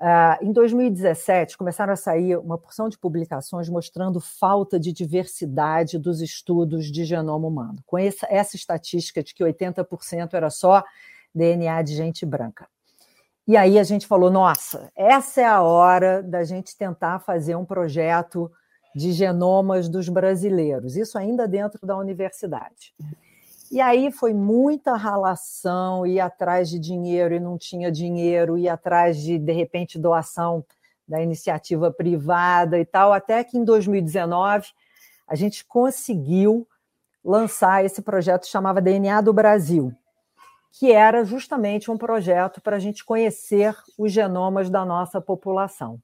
Uh, 0.00 0.38
em 0.40 0.52
2017, 0.52 1.58
começaram 1.58 1.92
a 1.92 1.96
sair 1.96 2.36
uma 2.36 2.56
porção 2.56 2.88
de 2.88 2.96
publicações 2.96 3.68
mostrando 3.68 4.20
falta 4.20 4.78
de 4.78 4.92
diversidade 4.92 5.98
dos 5.98 6.20
estudos 6.20 6.86
de 6.86 7.04
genoma 7.04 7.48
humano, 7.48 7.82
com 7.84 7.98
essa, 7.98 8.24
essa 8.30 8.54
estatística 8.54 9.24
de 9.24 9.34
que 9.34 9.42
80% 9.42 10.34
era 10.34 10.50
só 10.50 10.84
DNA 11.34 11.82
de 11.82 11.96
gente 11.96 12.24
branca. 12.24 12.68
E 13.44 13.56
aí 13.56 13.76
a 13.76 13.82
gente 13.82 14.06
falou: 14.06 14.30
nossa, 14.30 14.88
essa 14.94 15.40
é 15.40 15.46
a 15.46 15.62
hora 15.62 16.22
da 16.22 16.44
gente 16.44 16.76
tentar 16.76 17.18
fazer 17.18 17.56
um 17.56 17.64
projeto 17.64 18.48
de 18.94 19.12
genomas 19.12 19.88
dos 19.88 20.08
brasileiros, 20.08 20.96
isso 20.96 21.18
ainda 21.18 21.46
dentro 21.46 21.86
da 21.86 21.96
universidade. 21.96 22.94
E 23.70 23.80
aí 23.80 24.10
foi 24.10 24.32
muita 24.32 24.96
ralação, 24.96 26.06
ir 26.06 26.20
atrás 26.20 26.70
de 26.70 26.78
dinheiro 26.78 27.34
e 27.34 27.40
não 27.40 27.58
tinha 27.58 27.92
dinheiro, 27.92 28.56
ir 28.56 28.68
atrás 28.68 29.18
de, 29.18 29.38
de 29.38 29.52
repente, 29.52 29.98
doação 29.98 30.64
da 31.06 31.22
iniciativa 31.22 31.90
privada 31.90 32.78
e 32.78 32.84
tal, 32.84 33.12
até 33.12 33.44
que 33.44 33.58
em 33.58 33.64
2019 33.64 34.68
a 35.26 35.34
gente 35.34 35.64
conseguiu 35.66 36.66
lançar 37.22 37.84
esse 37.84 38.00
projeto 38.00 38.42
que 38.42 38.50
chamava 38.50 38.80
DNA 38.80 39.20
do 39.20 39.34
Brasil, 39.34 39.92
que 40.72 40.90
era 40.90 41.24
justamente 41.24 41.90
um 41.90 41.98
projeto 41.98 42.60
para 42.62 42.76
a 42.76 42.78
gente 42.78 43.04
conhecer 43.04 43.76
os 43.98 44.10
genomas 44.10 44.70
da 44.70 44.84
nossa 44.84 45.20
população. 45.20 46.00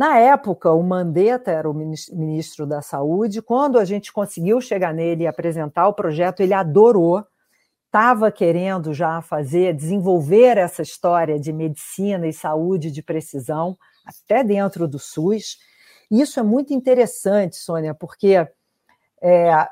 Na 0.00 0.16
época, 0.16 0.72
o 0.72 0.82
Mandetta 0.82 1.50
era 1.50 1.70
o 1.70 1.74
ministro 1.74 2.66
da 2.66 2.80
Saúde. 2.80 3.42
Quando 3.42 3.78
a 3.78 3.84
gente 3.84 4.10
conseguiu 4.10 4.58
chegar 4.58 4.94
nele 4.94 5.24
e 5.24 5.26
apresentar 5.26 5.86
o 5.88 5.92
projeto, 5.92 6.40
ele 6.40 6.54
adorou, 6.54 7.22
estava 7.84 8.32
querendo 8.32 8.94
já 8.94 9.20
fazer, 9.20 9.74
desenvolver 9.74 10.56
essa 10.56 10.80
história 10.80 11.38
de 11.38 11.52
medicina 11.52 12.26
e 12.26 12.32
saúde 12.32 12.90
de 12.90 13.02
precisão, 13.02 13.76
até 14.06 14.42
dentro 14.42 14.88
do 14.88 14.98
SUS. 14.98 15.58
Isso 16.10 16.40
é 16.40 16.42
muito 16.42 16.72
interessante, 16.72 17.56
Sônia, 17.56 17.92
porque 17.92 18.48
é, 19.20 19.68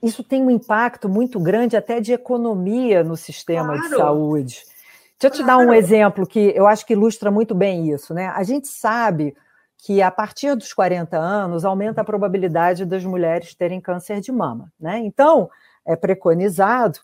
isso 0.00 0.22
tem 0.22 0.44
um 0.44 0.50
impacto 0.52 1.08
muito 1.08 1.40
grande 1.40 1.76
até 1.76 2.00
de 2.00 2.12
economia 2.12 3.02
no 3.02 3.16
sistema 3.16 3.72
claro. 3.72 3.82
de 3.82 3.96
saúde. 3.96 4.62
Deixa 5.20 5.26
eu 5.26 5.30
te 5.42 5.46
dar 5.46 5.58
um 5.58 5.70
exemplo 5.70 6.26
que 6.26 6.50
eu 6.56 6.66
acho 6.66 6.86
que 6.86 6.94
ilustra 6.94 7.30
muito 7.30 7.54
bem 7.54 7.90
isso, 7.92 8.14
né? 8.14 8.28
A 8.28 8.42
gente 8.42 8.68
sabe 8.68 9.36
que 9.76 10.00
a 10.00 10.10
partir 10.10 10.56
dos 10.56 10.72
40 10.72 11.14
anos 11.14 11.62
aumenta 11.62 12.00
a 12.00 12.04
probabilidade 12.04 12.86
das 12.86 13.04
mulheres 13.04 13.54
terem 13.54 13.82
câncer 13.82 14.20
de 14.22 14.32
mama, 14.32 14.72
né? 14.80 14.98
Então, 15.00 15.50
é 15.84 15.94
preconizado 15.94 17.00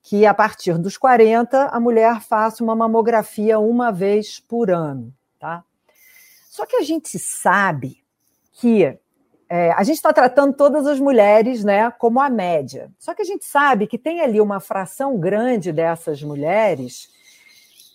que 0.00 0.24
a 0.24 0.32
partir 0.32 0.78
dos 0.78 0.96
40 0.96 1.66
a 1.66 1.80
mulher 1.80 2.20
faça 2.20 2.62
uma 2.62 2.76
mamografia 2.76 3.58
uma 3.58 3.90
vez 3.90 4.38
por 4.38 4.70
ano, 4.70 5.12
tá? 5.36 5.64
Só 6.48 6.64
que 6.66 6.76
a 6.76 6.82
gente 6.82 7.18
sabe 7.18 8.00
que 8.52 8.96
é, 9.48 9.72
a 9.72 9.82
gente 9.82 9.96
está 9.96 10.12
tratando 10.12 10.54
todas 10.54 10.86
as 10.86 11.00
mulheres 11.00 11.64
né, 11.64 11.90
como 11.90 12.20
a 12.20 12.30
média. 12.30 12.92
Só 12.96 13.12
que 13.12 13.22
a 13.22 13.24
gente 13.24 13.44
sabe 13.44 13.88
que 13.88 13.98
tem 13.98 14.20
ali 14.20 14.40
uma 14.40 14.60
fração 14.60 15.18
grande 15.18 15.72
dessas 15.72 16.22
mulheres 16.22 17.15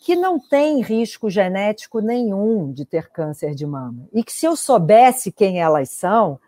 que 0.02 0.16
não 0.16 0.40
tem 0.40 0.82
risco 0.82 1.30
genético 1.30 2.00
nenhum 2.00 2.74
de 2.74 2.86
ter 2.86 3.08
câncer 3.10 3.54
de 3.54 3.68
mama. 3.68 4.10
E 4.12 4.24
que 4.24 4.34
se 4.34 4.48
eu 4.48 4.56
soubesse 4.56 5.32
quem 5.32 5.62
elas 5.62 5.92
são, 5.92 6.40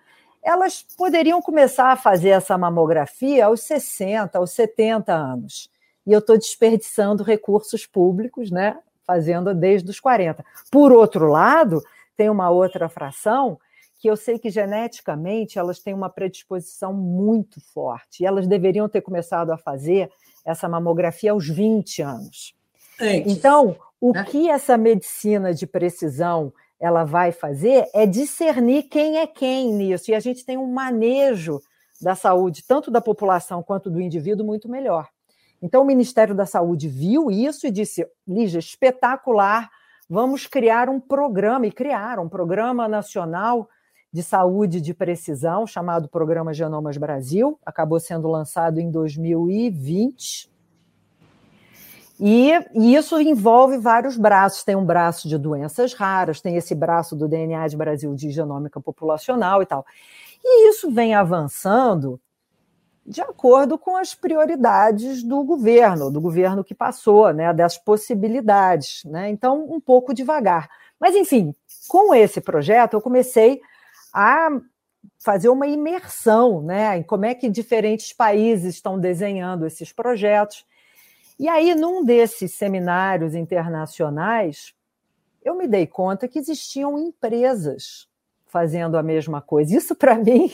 elas 0.42 0.84
poderiam 0.98 1.40
começar 1.40 1.92
a 1.92 1.96
fazer 1.96 2.30
essa 2.30 2.58
mamografia 2.58 3.46
aos 3.46 3.62
60, 3.62 4.40
aos 4.40 4.50
70 4.52 5.14
anos. 5.14 5.70
E 6.04 6.12
eu 6.12 6.18
estou 6.18 6.36
desperdiçando 6.36 7.22
recursos 7.22 7.86
públicos, 7.86 8.50
né? 8.50 8.76
Fazendo 9.06 9.54
desde 9.54 9.88
os 9.88 10.00
40. 10.00 10.44
Por 10.72 10.92
outro 10.92 11.28
lado, 11.28 11.80
tem 12.18 12.32
uma 12.32 12.50
outra 12.50 12.90
fração 12.90 13.60
que 14.00 14.10
eu 14.10 14.18
sei 14.18 14.40
que 14.40 14.50
geneticamente 14.50 15.60
elas 15.60 15.78
têm 15.78 15.94
uma 15.94 16.10
predisposição 16.10 16.92
muito 16.92 17.62
forte. 17.62 18.24
E 18.24 18.26
elas 18.26 18.48
deveriam 18.48 18.90
ter 18.90 19.02
começado 19.02 19.52
a 19.52 19.58
fazer 19.58 20.12
essa 20.44 20.68
mamografia 20.68 21.34
aos 21.34 21.48
20 21.48 22.02
anos. 22.02 22.56
Antes, 23.04 23.38
então, 23.38 23.76
o 24.00 24.12
né? 24.12 24.24
que 24.24 24.50
essa 24.50 24.78
medicina 24.78 25.54
de 25.54 25.68
precisão 25.68 26.54
ela 26.80 27.04
vai 27.04 27.32
fazer 27.32 27.88
é 27.94 28.06
discernir 28.06 28.84
quem 28.84 29.18
é 29.18 29.28
quem 29.28 29.72
nisso. 29.74 30.12
E 30.12 30.16
a 30.16 30.20
gente 30.20 30.46
tem 30.46 30.58
um 30.58 30.72
manejo 30.72 31.62
da 32.02 32.16
saúde, 32.16 32.64
tanto 32.68 32.92
da 32.92 33.00
população 33.00 33.64
quanto 33.64 33.90
do 33.90 34.02
indivíduo, 34.02 34.46
muito 34.46 34.70
melhor. 34.70 35.08
Então, 35.62 35.82
o 35.82 35.86
Ministério 35.86 36.36
da 36.36 36.46
Saúde 36.46 36.90
viu 36.90 37.32
isso 37.32 37.66
e 37.66 37.72
disse: 37.72 38.06
Lígia, 38.28 38.60
espetacular, 38.60 39.70
vamos 40.10 40.46
criar 40.46 40.90
um 40.90 41.00
programa, 41.00 41.66
e 41.66 41.72
criaram 41.72 42.26
um 42.26 42.30
programa 42.30 42.88
nacional 42.88 43.70
de 44.12 44.22
saúde 44.22 44.80
de 44.80 44.94
precisão, 44.94 45.66
chamado 45.66 46.08
Programa 46.08 46.54
Genomas 46.54 46.98
Brasil, 46.98 47.58
acabou 47.66 48.00
sendo 48.00 48.28
lançado 48.28 48.80
em 48.80 48.92
2020. 48.92 50.53
E, 52.20 52.52
e, 52.74 52.96
isso 52.96 53.20
envolve 53.20 53.78
vários 53.78 54.18
braços. 54.18 54.64
Tem 54.64 54.76
um 54.76 54.86
braço 54.86 55.28
de 55.28 55.38
doenças 55.38 55.94
raras, 55.94 56.42
tem 56.42 56.56
esse 56.56 56.76
braço 56.76 57.16
do 57.16 57.28
DNA 57.28 57.68
de 57.68 57.78
Brasil 57.78 58.14
de 58.14 58.30
genômica 58.30 58.80
populacional 58.80 59.62
e 59.62 59.66
tal. 59.66 59.86
E 60.44 60.70
isso 60.70 60.92
vem 60.92 61.16
avançando 61.16 62.20
de 63.06 63.22
acordo 63.22 63.78
com 63.78 63.98
as 63.98 64.16
prioridades 64.16 65.24
do 65.24 65.44
governo, 65.44 66.10
do 66.10 66.22
governo 66.22 66.64
que 66.64 66.74
passou, 66.74 67.34
né, 67.34 67.54
das 67.54 67.78
possibilidades. 67.78 69.04
Né? 69.06 69.30
Então, 69.30 69.66
um 69.70 69.80
pouco 69.80 70.14
devagar. 70.14 70.70
Mas, 71.00 71.16
enfim, 71.16 71.54
com 71.88 72.16
esse 72.16 72.40
projeto, 72.40 72.94
eu 72.94 73.02
comecei 73.02 73.60
a 74.14 74.50
fazer 75.20 75.50
uma 75.50 75.68
imersão 75.68 76.62
né, 76.62 76.98
em 76.98 77.04
como 77.04 77.26
é 77.26 77.36
que 77.36 77.50
diferentes 77.50 78.14
países 78.14 78.76
estão 78.76 78.98
desenhando 79.00 79.66
esses 79.66 79.92
projetos 79.92 80.66
e 81.44 81.50
aí, 81.50 81.76
num 81.76 82.06
desses 82.06 82.54
seminários 82.54 83.36
internacionais, 83.36 84.74
eu 85.44 85.54
me 85.54 85.68
dei 85.68 85.86
conta 85.86 86.26
que 86.26 86.40
existiam 86.40 86.98
empresas 86.98 88.08
fazendo 88.48 88.96
a 88.96 89.04
mesma 89.04 89.42
coisa. 89.42 89.76
Isso, 89.76 89.94
para 89.94 90.16
mim, 90.16 90.50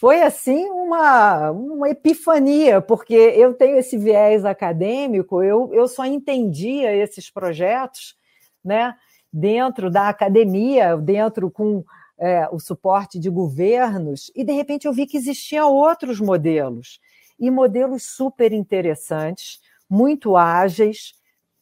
foi 0.00 0.22
assim 0.22 0.64
uma, 0.70 1.50
uma 1.50 1.90
epifania, 1.90 2.80
porque 2.80 3.12
eu 3.12 3.52
tenho 3.52 3.76
esse 3.76 3.98
viés 3.98 4.46
acadêmico, 4.46 5.42
eu, 5.42 5.68
eu 5.74 5.86
só 5.86 6.06
entendia 6.06 6.96
esses 6.96 7.28
projetos 7.28 8.16
né, 8.64 8.94
dentro 9.30 9.90
da 9.90 10.08
academia, 10.08 10.96
dentro 10.96 11.50
com 11.50 11.84
é, 12.18 12.48
o 12.50 12.58
suporte 12.58 13.18
de 13.18 13.28
governos, 13.28 14.32
e 14.34 14.42
de 14.42 14.54
repente 14.54 14.86
eu 14.86 14.92
vi 14.94 15.04
que 15.04 15.18
existiam 15.18 15.70
outros 15.70 16.18
modelos, 16.18 16.98
e 17.38 17.50
modelos 17.50 18.04
super 18.04 18.54
interessantes 18.54 19.60
muito 19.88 20.36
ágeis, 20.36 21.12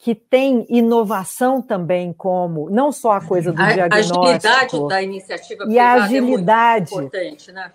que 0.03 0.17
têm 0.17 0.67
inovação 0.69 1.63
também 1.63 2.13
como 2.13 2.69
não 2.69 2.91
só 2.91 3.13
a 3.13 3.21
coisa 3.25 3.53
do 3.53 3.63
a, 3.63 3.73
diagnóstico, 3.73 4.19
a 4.19 4.31
agilidade 4.31 4.89
da 4.89 5.03
iniciativa 5.03 5.65
e 5.69 5.79
a 5.79 5.93
agilidade 5.93 6.93
é 6.93 6.97
importante, 6.97 7.53
né? 7.53 7.73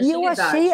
E 0.00 0.10
eu 0.12 0.24
achei, 0.26 0.72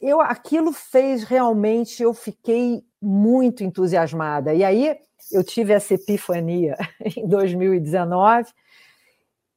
eu 0.00 0.20
aquilo 0.20 0.72
fez 0.72 1.22
realmente, 1.22 2.02
eu 2.02 2.12
fiquei 2.12 2.82
muito 3.00 3.62
entusiasmada. 3.62 4.52
E 4.52 4.64
aí 4.64 4.96
eu 5.30 5.44
tive 5.44 5.72
essa 5.72 5.94
epifania 5.94 6.76
em 7.16 7.28
2019. 7.28 8.50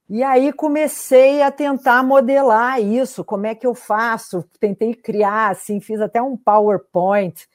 E 0.09 0.21
aí 0.21 0.53
comecei 0.53 1.41
a 1.41 1.49
tentar 1.49 2.03
modelar 2.03 2.79
isso, 2.79 3.23
como 3.23 3.47
é 3.47 3.55
que 3.55 3.65
eu 3.65 3.73
faço? 3.73 4.45
Tentei 4.59 4.93
criar, 4.93 5.49
assim, 5.49 5.79
fiz 5.79 5.99
até 5.99 6.21
um 6.21 6.37
PowerPoint 6.37 7.47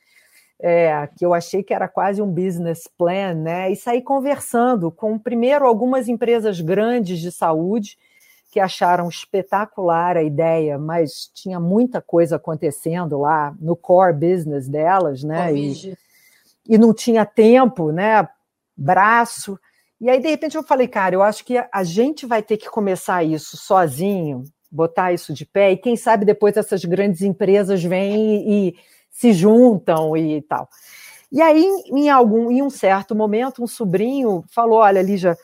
é, 0.61 1.09
que 1.16 1.25
eu 1.25 1.33
achei 1.33 1.62
que 1.62 1.73
era 1.73 1.87
quase 1.87 2.21
um 2.21 2.31
business 2.31 2.88
plan, 2.99 3.35
né? 3.35 3.71
E 3.71 3.77
saí 3.77 4.03
conversando 4.03 4.90
com, 4.90 5.18
primeiro, 5.18 5.66
algumas 5.66 6.09
empresas 6.09 6.61
grandes 6.61 7.21
de 7.21 7.31
saúde 7.31 7.97
que 8.51 8.59
acharam 8.59 9.09
espetacular 9.09 10.16
a 10.16 10.23
ideia, 10.23 10.79
mas 10.79 11.31
tinha 11.35 11.61
muita 11.61 12.01
coisa 12.01 12.37
acontecendo 12.37 13.21
lá 13.21 13.55
no 13.61 13.77
core 13.77 14.14
business 14.14 14.68
delas, 14.68 15.23
né? 15.23 15.55
E, 15.55 15.97
e, 16.66 16.79
não 16.79 16.94
tinha 16.94 17.27
tempo, 17.27 17.92
né? 17.92 18.27
Braço. 18.77 19.59
E 20.01 20.09
aí, 20.09 20.21
de 20.21 20.29
repente, 20.29 20.57
eu 20.57 20.62
falei, 20.62 20.88
cara, 20.88 21.14
eu 21.14 21.23
acho 21.23 21.44
que 21.44 21.59
a 21.71 21.85
gente 21.85 22.25
vai 22.25 22.42
ter 22.42 22.57
que 22.57 22.71
começar 22.71 23.23
isso 23.23 23.57
sozinho, 23.57 24.44
botar 24.71 25.12
isso 25.12 25.33
de 25.33 25.44
pé, 25.44 25.73
e 25.73 25.77
quem 25.77 25.97
sabe 25.97 26.25
depois 26.25 26.57
essas 26.57 26.85
grandes 26.85 27.23
empresas 27.23 27.83
vêm 27.83 28.49
e, 28.49 28.68
e 28.68 28.77
se 29.18 29.33
juntam 29.33 30.16
e 30.16 30.40
tal. 30.42 30.68
E 31.31 31.42
aí, 31.42 31.66
em 31.87 32.09
algum, 32.09 32.52
em 32.52 32.62
um 32.62 32.70
certo 32.70 33.16
momento, 33.16 33.62
um 33.62 33.66
sobrinho 33.66 34.44
falou: 34.48 34.78
Olha, 34.78 35.02
Lígia, 35.02 35.37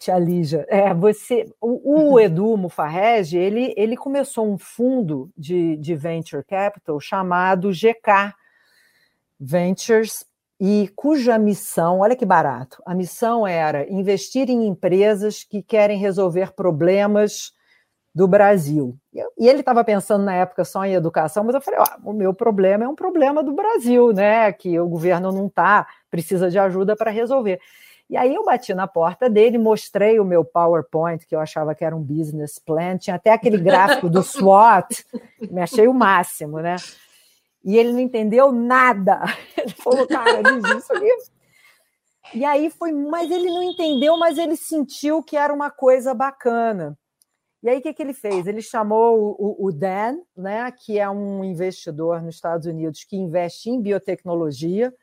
tia 0.00 0.18
Lígia, 0.18 0.66
é, 0.68 0.92
você, 0.92 1.48
o, 1.60 2.14
o 2.14 2.20
Edu 2.20 2.56
Mufarrege, 2.56 3.38
ele, 3.38 3.72
ele 3.76 3.96
começou 3.96 4.52
um 4.52 4.58
fundo 4.58 5.30
de, 5.38 5.76
de 5.76 5.94
venture 5.94 6.44
capital 6.44 6.98
chamado 6.98 7.70
GK 7.70 8.34
Ventures 9.38 10.26
e 10.60 10.90
cuja 10.96 11.38
missão, 11.38 12.00
olha 12.00 12.16
que 12.16 12.26
barato, 12.26 12.82
a 12.84 12.96
missão 12.96 13.46
era 13.46 13.88
investir 13.88 14.50
em 14.50 14.66
empresas 14.66 15.44
que 15.44 15.62
querem 15.62 16.00
resolver 16.00 16.52
problemas 16.52 17.52
do 18.18 18.26
Brasil. 18.26 18.96
E 19.38 19.46
ele 19.46 19.60
estava 19.60 19.84
pensando 19.84 20.24
na 20.24 20.34
época 20.34 20.64
só 20.64 20.84
em 20.84 20.92
educação, 20.92 21.44
mas 21.44 21.54
eu 21.54 21.60
falei: 21.60 21.78
o 22.02 22.12
meu 22.12 22.34
problema 22.34 22.82
é 22.82 22.88
um 22.88 22.94
problema 22.96 23.44
do 23.44 23.52
Brasil, 23.52 24.12
né? 24.12 24.52
Que 24.52 24.80
o 24.80 24.88
governo 24.88 25.30
não 25.30 25.46
está, 25.46 25.86
precisa 26.10 26.50
de 26.50 26.58
ajuda 26.58 26.96
para 26.96 27.12
resolver. 27.12 27.60
E 28.10 28.16
aí 28.16 28.34
eu 28.34 28.44
bati 28.44 28.74
na 28.74 28.88
porta 28.88 29.30
dele, 29.30 29.56
mostrei 29.56 30.18
o 30.18 30.24
meu 30.24 30.44
PowerPoint, 30.44 31.24
que 31.28 31.36
eu 31.36 31.38
achava 31.38 31.76
que 31.76 31.84
era 31.84 31.94
um 31.94 32.02
business 32.02 32.58
plan, 32.58 32.96
tinha 32.96 33.14
até 33.14 33.30
aquele 33.30 33.56
gráfico 33.56 34.10
do 34.10 34.20
SWOT, 34.24 35.06
me 35.48 35.60
achei 35.60 35.86
o 35.86 35.94
máximo, 35.94 36.58
né? 36.58 36.74
E 37.64 37.76
ele 37.76 37.92
não 37.92 38.00
entendeu 38.00 38.50
nada. 38.50 39.22
Ele 39.56 39.74
falou, 39.74 40.06
cara, 40.06 40.42
diz 40.42 40.76
isso 40.76 40.92
aqui. 40.92 41.12
E 42.34 42.44
aí 42.44 42.70
foi, 42.70 42.92
mas 42.92 43.30
ele 43.30 43.48
não 43.50 43.62
entendeu, 43.62 44.16
mas 44.16 44.38
ele 44.38 44.56
sentiu 44.56 45.22
que 45.22 45.36
era 45.36 45.52
uma 45.52 45.70
coisa 45.70 46.14
bacana. 46.14 46.96
E 47.62 47.68
aí 47.68 47.78
o 47.78 47.82
que, 47.82 47.92
que 47.92 48.02
ele 48.02 48.14
fez? 48.14 48.46
Ele 48.46 48.62
chamou 48.62 49.36
o, 49.38 49.66
o 49.66 49.72
Dan, 49.72 50.18
né, 50.36 50.70
que 50.70 50.98
é 50.98 51.10
um 51.10 51.42
investidor 51.42 52.22
nos 52.22 52.36
Estados 52.36 52.66
Unidos 52.66 53.04
que 53.04 53.16
investe 53.16 53.68
em 53.68 53.80
biotecnologia, 53.80 54.94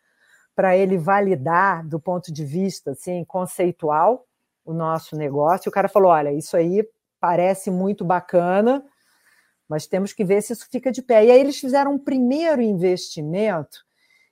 para 0.55 0.75
ele 0.77 0.97
validar 0.97 1.85
do 1.85 1.99
ponto 1.99 2.31
de 2.31 2.45
vista 2.45 2.91
assim, 2.91 3.25
conceitual 3.25 4.25
o 4.63 4.73
nosso 4.73 5.17
negócio. 5.17 5.69
O 5.69 5.71
cara 5.71 5.89
falou: 5.89 6.11
olha, 6.11 6.31
isso 6.31 6.55
aí 6.55 6.87
parece 7.19 7.69
muito 7.69 8.05
bacana, 8.05 8.83
mas 9.67 9.85
temos 9.85 10.13
que 10.13 10.23
ver 10.23 10.41
se 10.41 10.53
isso 10.53 10.67
fica 10.71 10.91
de 10.91 11.01
pé. 11.01 11.25
E 11.25 11.31
aí 11.31 11.39
eles 11.39 11.59
fizeram 11.59 11.93
um 11.93 11.99
primeiro 11.99 12.61
investimento, 12.61 13.83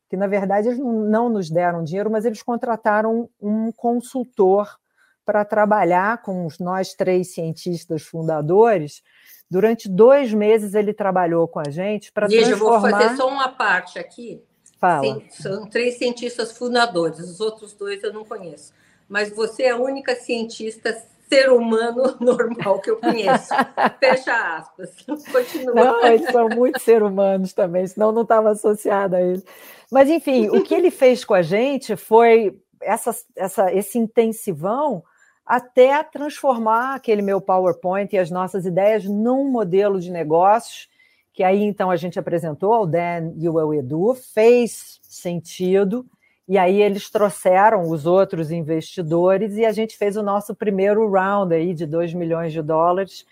que 0.10 0.16
na 0.16 0.28
verdade 0.28 0.70
eles 0.70 0.80
não 0.80 1.28
nos 1.28 1.50
deram 1.50 1.84
dinheiro, 1.84 2.10
mas 2.10 2.24
eles 2.24 2.42
contrataram 2.42 3.30
um 3.42 3.72
consultor 3.74 4.80
para 5.26 5.46
trabalhar 5.46 6.22
com 6.22 6.46
os 6.46 6.60
nós 6.60 6.94
três 6.94 7.34
cientistas 7.34 8.04
fundadores. 8.04 9.02
Durante 9.50 9.88
dois 9.90 10.34
meses 10.34 10.74
ele 10.74 10.94
trabalhou 10.94 11.48
com 11.48 11.60
a 11.60 11.70
gente 11.70 12.12
para 12.12 12.28
transformar... 12.28 12.52
eu 12.52 12.58
vou 12.58 12.82
fazer 12.82 13.16
só 13.16 13.28
uma 13.28 13.50
parte 13.50 14.00
aqui. 14.00 14.42
Fala. 14.80 15.04
Sim, 15.04 15.24
são 15.30 15.70
três 15.70 15.98
cientistas 15.98 16.58
fundadores, 16.58 17.20
os 17.20 17.40
outros 17.40 17.74
dois 17.74 18.04
eu 18.04 18.12
não 18.12 18.26
conheço. 18.26 18.74
Mas 19.08 19.30
você 19.34 19.64
é 19.64 19.70
a 19.70 19.78
única 19.78 20.16
cientista 20.16 20.94
ser 21.30 21.52
humano 21.52 22.16
normal 22.22 22.80
que 22.80 22.92
eu 22.92 22.98
conheço. 22.98 23.50
Fecha 24.00 24.58
aspas. 24.58 24.96
Continua. 25.32 25.74
Não, 25.74 26.06
eles 26.06 26.32
são 26.32 26.50
muito 26.50 26.80
ser 26.80 27.02
humanos 27.02 27.54
também, 27.54 27.88
senão 27.88 28.12
não 28.12 28.24
estava 28.24 28.52
associada 28.52 29.18
a 29.18 29.22
eles. 29.22 29.44
Mas, 29.92 30.10
enfim, 30.10 30.50
o 30.50 30.62
que 30.62 30.74
ele 30.74 30.92
fez 30.92 31.24
com 31.24 31.34
a 31.34 31.42
gente 31.42 31.96
foi 31.96 32.60
essa, 32.82 33.16
essa, 33.36 33.74
esse 33.74 33.98
intensivão 33.98 35.04
até 35.46 36.04
transformar 36.04 36.96
aquele 36.96 37.22
meu 37.22 37.42
PowerPoint 37.42 38.14
e 38.14 38.20
as 38.20 38.32
nossas 38.32 38.66
ideias 38.66 39.06
num 39.06 39.50
modelo 39.50 40.00
de 40.00 40.12
negócios 40.12 40.88
que 41.34 41.44
aí 41.44 41.64
então 41.64 41.90
a 41.90 41.96
gente 41.96 42.20
apresentou 42.20 42.72
ao 42.72 42.86
Dan 42.86 43.34
e 43.36 43.48
ao 43.48 43.74
Edu, 43.74 44.14
fez 44.14 45.00
sentido, 45.02 46.06
e 46.48 46.58
aí 46.58 46.82
eles 46.82 47.10
trouxeram 47.10 47.90
os 47.90 48.06
outros 48.06 48.52
investidores 48.52 49.58
e 49.58 49.66
a 49.66 49.72
gente 49.72 49.98
fez 49.98 50.16
o 50.16 50.22
nosso 50.22 50.54
primeiro 50.54 51.10
round 51.10 51.54
aí 51.54 51.74
de 51.74 51.88
2 51.88 52.14
milhões 52.14 52.54
de 52.54 52.62
dólares 52.62 53.26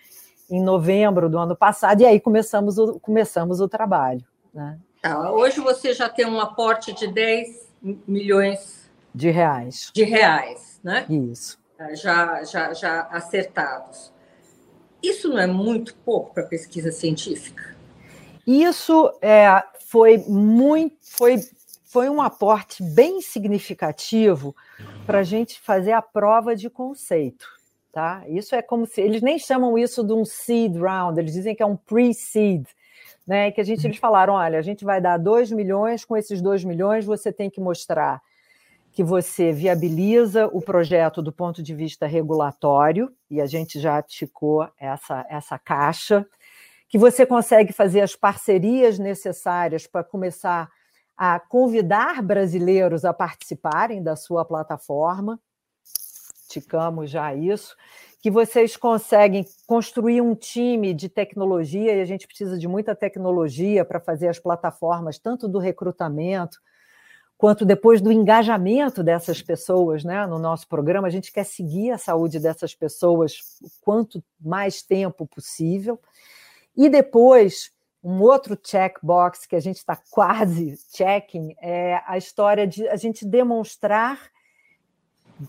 em 0.50 0.62
novembro 0.62 1.30
do 1.30 1.38
ano 1.38 1.56
passado, 1.56 2.02
e 2.02 2.06
aí 2.06 2.20
começamos 2.20 2.78
o, 2.78 3.00
começamos 3.00 3.62
o 3.62 3.70
trabalho. 3.70 4.26
Né? 4.54 4.78
Tá, 5.02 5.32
hoje 5.32 5.62
você 5.62 5.94
já 5.94 6.10
tem 6.10 6.26
um 6.26 6.40
aporte 6.40 6.92
de 6.94 7.08
10 7.08 7.70
milhões 8.08 8.90
de 9.14 9.30
reais. 9.30 9.92
De 9.94 10.04
reais, 10.04 10.80
né? 10.84 11.06
Isso. 11.10 11.61
Já, 11.96 12.44
já, 12.44 12.74
já 12.74 13.02
acertados. 13.04 14.12
Isso 15.02 15.30
não 15.30 15.40
é 15.40 15.48
muito 15.48 15.96
pouco 15.96 16.34
para 16.34 16.44
pesquisa 16.44 16.92
científica? 16.92 17.76
Isso 18.46 19.12
é, 19.22 19.64
foi 19.88 20.18
muito, 20.20 20.96
foi, 21.02 21.38
foi 21.84 22.10
um 22.10 22.22
aporte 22.22 22.84
bem 22.84 23.22
significativo 23.22 24.56
para 25.06 25.20
a 25.20 25.24
gente 25.24 25.60
fazer 25.60 25.92
a 25.92 26.02
prova 26.02 26.56
de 26.56 26.70
conceito. 26.70 27.48
Tá? 27.92 28.24
Isso 28.28 28.56
é 28.56 28.62
como 28.62 28.86
se 28.86 29.02
eles 29.02 29.22
nem 29.22 29.38
chamam 29.38 29.78
isso 29.78 30.04
de 30.04 30.14
um 30.14 30.24
seed 30.24 30.78
round, 30.78 31.20
eles 31.20 31.34
dizem 31.34 31.54
que 31.54 31.62
é 31.62 31.66
um 31.66 31.76
pre-seed, 31.76 32.66
né? 33.28 33.52
Que 33.52 33.60
a 33.60 33.66
gente 33.66 33.86
eles 33.86 33.98
falaram, 33.98 34.34
olha, 34.34 34.58
a 34.58 34.62
gente 34.62 34.86
vai 34.86 35.02
dar 35.02 35.18
2 35.18 35.52
milhões, 35.52 36.06
com 36.06 36.16
esses 36.16 36.42
2 36.42 36.64
milhões 36.64 37.04
você 37.04 37.34
tem 37.34 37.50
que 37.50 37.60
mostrar 37.60 38.22
que 38.92 39.04
você 39.04 39.52
viabiliza 39.52 40.48
o 40.48 40.62
projeto 40.62 41.22
do 41.22 41.32
ponto 41.32 41.64
de 41.64 41.74
vista 41.74 42.06
regulatório, 42.06 43.12
e 43.30 43.40
a 43.40 43.46
gente 43.46 43.80
já 43.80 44.02
ticou 44.02 44.68
essa, 44.78 45.26
essa 45.30 45.58
caixa 45.58 46.26
que 46.90 46.98
você 46.98 47.26
consegue 47.26 47.72
fazer 47.72 48.02
as 48.02 48.18
parcerias 48.18 49.00
necessárias 49.00 49.88
para 49.88 50.04
começar 50.04 50.70
a 51.16 51.40
convidar 51.40 52.22
brasileiros 52.22 53.06
a 53.06 53.14
participarem 53.14 54.04
da 54.04 54.16
sua 54.18 54.44
plataforma. 54.44 55.40
Ticamos 56.50 57.10
já 57.10 57.34
isso. 57.34 57.78
Que 58.22 58.30
vocês 58.30 58.76
conseguem 58.76 59.46
construir 59.66 60.20
um 60.20 60.36
time 60.36 60.94
de 60.94 61.08
tecnologia, 61.08 61.96
e 61.96 62.02
a 62.02 62.06
gente 62.06 62.28
precisa 62.28 62.58
de 62.58 62.68
muita 62.68 62.94
tecnologia 62.94 63.86
para 63.86 64.02
fazer 64.02 64.28
as 64.28 64.38
plataformas, 64.38 65.18
tanto 65.18 65.48
do 65.48 65.60
recrutamento, 65.60 66.60
quanto 67.42 67.66
depois 67.66 68.02
do 68.02 68.12
engajamento 68.12 69.02
dessas 69.02 69.42
pessoas 69.42 70.04
né, 70.04 70.28
no 70.28 70.38
nosso 70.38 70.68
programa. 70.68 71.08
A 71.08 71.10
gente 71.10 71.32
quer 71.32 71.44
seguir 71.44 71.90
a 71.90 71.98
saúde 71.98 72.40
dessas 72.40 72.76
pessoas 72.76 73.58
o 73.64 73.68
quanto 73.82 74.24
mais 74.40 74.84
tempo 74.84 75.26
possível. 75.26 76.00
E 76.78 76.88
depois, 76.88 77.72
um 78.04 78.22
outro 78.22 78.56
checkbox 78.64 79.48
que 79.48 79.56
a 79.56 79.60
gente 79.60 79.78
está 79.78 80.00
quase 80.12 80.78
checking 80.96 81.56
é 81.60 82.00
a 82.06 82.16
história 82.16 82.68
de 82.68 82.88
a 82.88 82.96
gente 82.96 83.26
demonstrar 83.26 84.20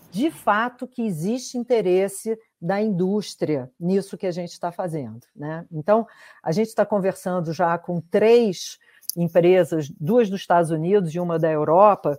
de 0.09 0.31
fato 0.31 0.87
que 0.87 1.03
existe 1.03 1.59
interesse 1.59 2.35
da 2.59 2.81
indústria 2.81 3.71
nisso 3.79 4.17
que 4.17 4.25
a 4.25 4.31
gente 4.31 4.53
está 4.53 4.71
fazendo. 4.71 5.27
Né? 5.35 5.63
Então, 5.71 6.07
a 6.41 6.51
gente 6.51 6.69
está 6.69 6.87
conversando 6.87 7.53
já 7.53 7.77
com 7.77 8.01
três 8.01 8.79
empresas, 9.15 9.89
duas 9.99 10.29
dos 10.29 10.41
Estados 10.41 10.71
Unidos 10.71 11.13
e 11.13 11.19
uma 11.19 11.37
da 11.37 11.51
Europa, 11.51 12.17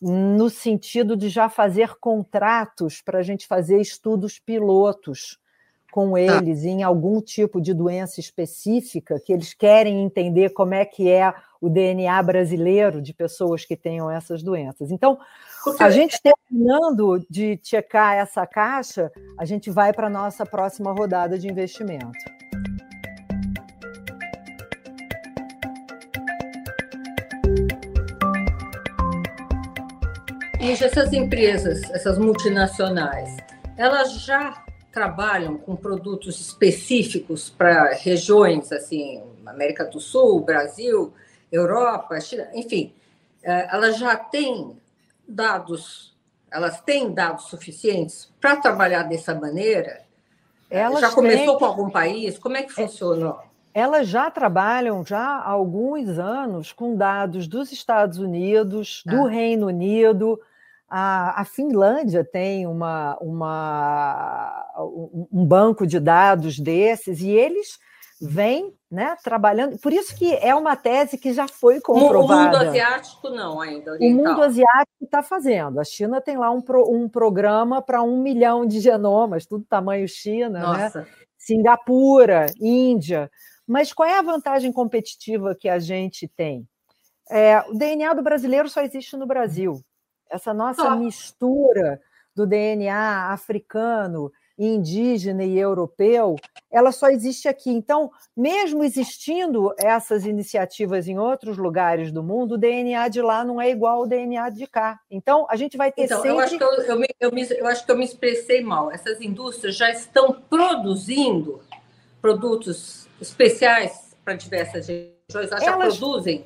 no 0.00 0.48
sentido 0.48 1.16
de 1.16 1.28
já 1.28 1.48
fazer 1.48 1.96
contratos 1.98 3.02
para 3.02 3.18
a 3.18 3.22
gente 3.22 3.46
fazer 3.46 3.80
estudos 3.80 4.38
pilotos 4.38 5.38
com 5.90 6.12
tá. 6.12 6.20
eles 6.20 6.64
em 6.64 6.82
algum 6.82 7.20
tipo 7.20 7.60
de 7.60 7.74
doença 7.74 8.20
específica, 8.20 9.20
que 9.20 9.32
eles 9.32 9.52
querem 9.52 10.02
entender 10.02 10.50
como 10.50 10.74
é 10.74 10.84
que 10.84 11.10
é 11.10 11.34
o 11.60 11.68
DNA 11.68 12.22
brasileiro 12.22 13.02
de 13.02 13.12
pessoas 13.12 13.64
que 13.64 13.76
tenham 13.76 14.10
essas 14.10 14.42
doenças. 14.42 14.90
Então, 14.90 15.18
a 15.78 15.90
gente 15.90 16.18
terminando 16.22 17.24
de 17.28 17.60
checar 17.62 18.16
essa 18.16 18.46
caixa, 18.46 19.12
a 19.38 19.44
gente 19.44 19.70
vai 19.70 19.92
para 19.92 20.06
a 20.06 20.10
nossa 20.10 20.46
próxima 20.46 20.92
rodada 20.92 21.38
de 21.38 21.48
investimento. 21.48 22.39
E 30.60 30.72
essas 30.72 31.10
empresas, 31.14 31.82
essas 31.90 32.18
multinacionais, 32.18 33.34
elas 33.78 34.12
já 34.20 34.62
trabalham 34.92 35.56
com 35.56 35.74
produtos 35.74 36.38
específicos 36.38 37.48
para 37.48 37.94
regiões, 37.94 38.70
assim, 38.70 39.22
América 39.46 39.86
do 39.86 39.98
Sul, 39.98 40.40
Brasil, 40.40 41.14
Europa, 41.50 42.20
China, 42.20 42.46
enfim, 42.52 42.92
é, 43.42 43.74
elas 43.74 43.98
já 43.98 44.14
têm 44.16 44.76
dados, 45.26 46.14
elas 46.50 46.78
têm 46.82 47.10
dados 47.10 47.44
suficientes 47.44 48.30
para 48.38 48.56
trabalhar 48.56 49.04
dessa 49.04 49.34
maneira? 49.34 50.02
Elas 50.68 51.00
já 51.00 51.10
começou 51.10 51.46
têm... 51.46 51.58
com 51.58 51.64
algum 51.64 51.88
país? 51.88 52.38
Como 52.38 52.58
é 52.58 52.64
que 52.64 52.72
funcionou? 52.72 53.40
Elas 53.72 54.08
já 54.08 54.30
trabalham 54.30 55.02
já 55.06 55.38
há 55.38 55.48
alguns 55.48 56.18
anos 56.18 56.70
com 56.70 56.96
dados 56.96 57.48
dos 57.48 57.72
Estados 57.72 58.18
Unidos, 58.18 59.02
do 59.06 59.26
ah. 59.26 59.30
Reino 59.30 59.68
Unido, 59.68 60.38
a, 60.90 61.42
a 61.42 61.44
Finlândia 61.44 62.24
tem 62.24 62.66
uma, 62.66 63.16
uma, 63.20 64.66
um 65.32 65.46
banco 65.46 65.86
de 65.86 66.00
dados 66.00 66.58
desses 66.58 67.20
e 67.20 67.30
eles 67.30 67.78
vêm 68.20 68.74
né, 68.90 69.16
trabalhando. 69.22 69.78
Por 69.78 69.92
isso 69.92 70.14
que 70.16 70.34
é 70.34 70.52
uma 70.54 70.74
tese 70.74 71.16
que 71.16 71.32
já 71.32 71.46
foi 71.46 71.80
comprovada. 71.80 72.40
O 72.40 72.44
mundo 72.44 72.56
asiático 72.56 73.30
não 73.30 73.60
ainda. 73.60 73.92
Oriental. 73.92 74.24
O 74.24 74.28
mundo 74.28 74.42
asiático 74.42 75.04
está 75.04 75.22
fazendo. 75.22 75.80
A 75.80 75.84
China 75.84 76.20
tem 76.20 76.36
lá 76.36 76.50
um, 76.50 76.60
pro, 76.60 76.90
um 76.92 77.08
programa 77.08 77.80
para 77.80 78.02
um 78.02 78.20
milhão 78.20 78.66
de 78.66 78.80
genomas, 78.80 79.46
tudo 79.46 79.64
tamanho 79.64 80.08
China, 80.08 80.48
né? 80.50 80.60
Nossa. 80.60 81.00
né? 81.02 81.06
Singapura, 81.38 82.46
Índia. 82.60 83.30
Mas 83.66 83.92
qual 83.92 84.08
é 84.08 84.18
a 84.18 84.22
vantagem 84.22 84.72
competitiva 84.72 85.56
que 85.58 85.68
a 85.68 85.78
gente 85.78 86.28
tem? 86.28 86.66
É, 87.30 87.60
o 87.68 87.74
DNA 87.74 88.12
do 88.12 88.22
brasileiro 88.22 88.68
só 88.68 88.82
existe 88.82 89.16
no 89.16 89.26
Brasil. 89.26 89.80
Essa 90.30 90.54
nossa 90.54 90.94
mistura 90.94 92.00
do 92.34 92.46
DNA 92.46 93.32
africano, 93.32 94.32
indígena 94.56 95.42
e 95.42 95.58
europeu, 95.58 96.36
ela 96.70 96.92
só 96.92 97.08
existe 97.08 97.48
aqui. 97.48 97.70
Então, 97.70 98.10
mesmo 98.36 98.84
existindo 98.84 99.74
essas 99.78 100.26
iniciativas 100.26 101.08
em 101.08 101.18
outros 101.18 101.56
lugares 101.56 102.12
do 102.12 102.22
mundo, 102.22 102.52
o 102.52 102.58
DNA 102.58 103.08
de 103.08 103.22
lá 103.22 103.44
não 103.44 103.60
é 103.60 103.70
igual 103.70 104.00
ao 104.00 104.06
DNA 104.06 104.50
de 104.50 104.66
cá. 104.66 105.00
Então, 105.10 105.46
a 105.48 105.56
gente 105.56 105.76
vai 105.76 105.90
ter 105.90 106.04
então, 106.04 106.18
sempre... 106.18 106.30
Eu 106.30 106.40
acho, 106.40 106.58
que 106.58 106.64
eu, 106.64 106.72
eu, 106.82 106.98
me, 106.98 107.08
eu, 107.18 107.32
me, 107.32 107.46
eu 107.50 107.66
acho 107.66 107.84
que 107.84 107.90
eu 107.90 107.96
me 107.96 108.04
expressei 108.04 108.60
mal. 108.62 108.90
Essas 108.90 109.20
indústrias 109.20 109.76
já 109.76 109.90
estão 109.90 110.32
produzindo 110.48 111.60
produtos 112.20 113.08
especiais 113.20 114.14
para 114.22 114.34
diversas 114.34 114.86
regiões, 114.86 115.50
elas 115.50 115.64
já 115.64 115.76
produzem? 115.76 116.44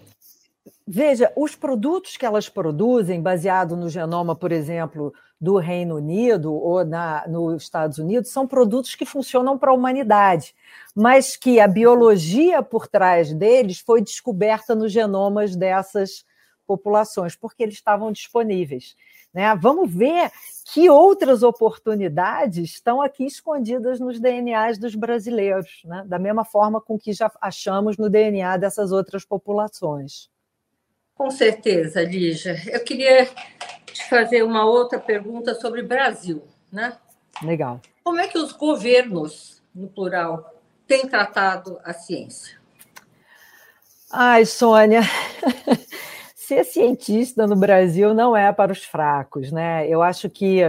Veja, 0.86 1.32
os 1.34 1.56
produtos 1.56 2.14
que 2.16 2.26
elas 2.26 2.46
produzem, 2.46 3.22
baseado 3.22 3.74
no 3.74 3.88
genoma, 3.88 4.36
por 4.36 4.52
exemplo, 4.52 5.14
do 5.40 5.56
Reino 5.56 5.96
Unido 5.96 6.52
ou 6.52 6.84
na, 6.84 7.26
nos 7.26 7.62
Estados 7.62 7.96
Unidos, 7.96 8.30
são 8.30 8.46
produtos 8.46 8.94
que 8.94 9.06
funcionam 9.06 9.58
para 9.58 9.70
a 9.70 9.74
humanidade, 9.74 10.54
mas 10.94 11.36
que 11.36 11.58
a 11.58 11.66
biologia 11.66 12.62
por 12.62 12.86
trás 12.86 13.32
deles 13.32 13.80
foi 13.80 14.02
descoberta 14.02 14.74
nos 14.74 14.92
genomas 14.92 15.56
dessas 15.56 16.24
populações, 16.66 17.34
porque 17.34 17.62
eles 17.62 17.74
estavam 17.76 18.12
disponíveis. 18.12 18.94
Né? 19.32 19.54
Vamos 19.56 19.92
ver 19.92 20.30
que 20.66 20.90
outras 20.90 21.42
oportunidades 21.42 22.72
estão 22.72 23.00
aqui 23.00 23.24
escondidas 23.24 23.98
nos 23.98 24.20
DNAs 24.20 24.78
dos 24.78 24.94
brasileiros, 24.94 25.80
né? 25.84 26.04
da 26.06 26.18
mesma 26.18 26.44
forma 26.44 26.78
com 26.78 26.98
que 26.98 27.12
já 27.14 27.32
achamos 27.40 27.96
no 27.96 28.10
DNA 28.10 28.58
dessas 28.58 28.92
outras 28.92 29.24
populações. 29.24 30.28
Com 31.14 31.30
certeza, 31.30 32.02
Lígia. 32.02 32.56
Eu 32.66 32.82
queria 32.82 33.26
te 33.86 34.08
fazer 34.08 34.42
uma 34.42 34.64
outra 34.64 34.98
pergunta 34.98 35.54
sobre 35.54 35.82
Brasil, 35.82 36.42
né? 36.72 36.96
Legal. 37.42 37.80
Como 38.02 38.18
é 38.18 38.26
que 38.26 38.38
os 38.38 38.52
governos, 38.52 39.62
no 39.74 39.88
plural, 39.88 40.60
têm 40.86 41.08
tratado 41.08 41.78
a 41.84 41.92
ciência? 41.92 42.58
Ai, 44.10 44.44
Sônia, 44.44 45.02
ser 46.34 46.64
cientista 46.64 47.46
no 47.46 47.56
Brasil 47.56 48.12
não 48.12 48.36
é 48.36 48.52
para 48.52 48.72
os 48.72 48.84
fracos, 48.84 49.50
né? 49.50 49.88
Eu 49.88 50.02
acho 50.02 50.28
que. 50.28 50.60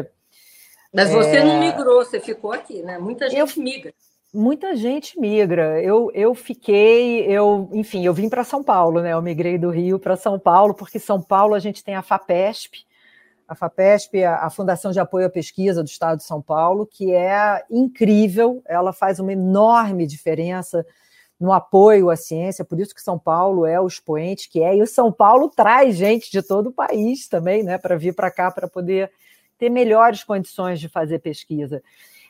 Mas 0.94 1.10
você 1.12 1.38
é... 1.38 1.44
não 1.44 1.60
migrou, 1.60 2.06
você 2.06 2.20
ficou 2.20 2.52
aqui, 2.52 2.82
né? 2.82 2.98
Muita 2.98 3.30
gente 3.30 3.58
eu... 3.58 3.64
migra 3.64 3.94
muita 4.36 4.76
gente 4.76 5.20
migra. 5.20 5.82
Eu, 5.82 6.12
eu 6.14 6.36
fiquei, 6.36 7.26
eu, 7.26 7.70
enfim, 7.74 8.06
eu 8.06 8.14
vim 8.14 8.30
para 8.30 8.44
São 8.44 8.64
Paulo, 8.64 9.02
né? 9.02 9.14
Eu 9.14 9.22
migrei 9.22 9.58
do 9.58 9.70
Rio 9.70 9.98
para 9.98 10.16
São 10.16 10.38
Paulo, 10.38 10.74
porque 10.74 11.00
São 11.00 11.22
Paulo 11.22 11.56
a 11.56 11.60
gente 11.60 11.84
tem 11.84 11.96
a 11.96 12.02
FAPESP, 12.02 12.86
a 13.48 13.56
FAPESP, 13.56 14.24
a, 14.24 14.50
Fundação 14.50 14.92
de 14.92 15.00
Apoio 15.00 15.28
à 15.28 15.30
Pesquisa 15.30 15.84
do 15.84 15.88
Estado 15.88 16.18
de 16.18 16.24
São 16.24 16.42
Paulo, 16.42 16.86
que 16.86 17.14
é 17.14 17.64
incrível, 17.70 18.62
ela 18.66 18.92
faz 18.92 19.20
uma 19.20 19.32
enorme 19.32 20.06
diferença 20.06 20.86
no 21.40 21.52
apoio 21.52 22.10
à 22.10 22.16
ciência, 22.16 22.64
por 22.64 22.80
isso 22.80 22.96
que 22.96 23.02
São 23.02 23.20
Paulo 23.20 23.66
é 23.66 23.80
o 23.80 23.88
expoente 23.88 24.50
que 24.50 24.64
é, 24.64 24.78
e 24.78 24.82
o 24.82 24.88
São 24.88 25.12
Paulo 25.12 25.50
traz 25.50 25.96
gente 25.96 26.32
de 26.32 26.42
todo 26.42 26.68
o 26.68 26.74
país 26.74 27.28
também, 27.28 27.62
né, 27.62 27.78
para 27.78 27.98
vir 27.98 28.16
para 28.16 28.32
cá 28.32 28.50
para 28.50 28.68
poder 28.68 29.12
ter 29.58 29.70
melhores 29.70 30.24
condições 30.24 30.80
de 30.80 30.88
fazer 30.88 31.20
pesquisa. 31.20 31.84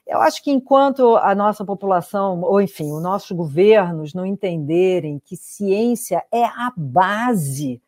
Eu 0.05 0.21
acho 0.21 0.43
que 0.43 0.51
enquanto 0.51 1.17
a 1.17 1.33
nossa 1.33 1.65
população, 1.65 2.41
ou 2.41 2.61
enfim, 2.61 2.91
os 2.91 3.01
nossos 3.01 3.31
governos 3.31 4.13
não 4.13 4.25
entenderem 4.25 5.19
que 5.23 5.35
ciência 5.35 6.23
é 6.31 6.43
a 6.43 6.71
base 6.77 7.81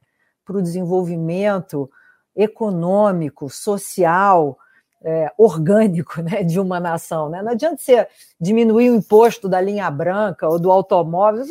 para 0.43 0.57
o 0.57 0.61
desenvolvimento 0.61 1.89
econômico, 2.35 3.49
social, 3.49 4.57
é, 5.01 5.31
orgânico 5.37 6.21
né, 6.23 6.43
de 6.43 6.59
uma 6.59 6.79
nação. 6.79 7.29
Né? 7.29 7.41
Não 7.41 7.51
adianta 7.51 7.77
você 7.77 8.07
diminuir 8.39 8.89
o 8.89 8.95
imposto 8.95 9.47
da 9.47 9.61
linha 9.61 9.89
branca 9.91 10.47
ou 10.47 10.59
do 10.59 10.71
automóvel. 10.71 11.43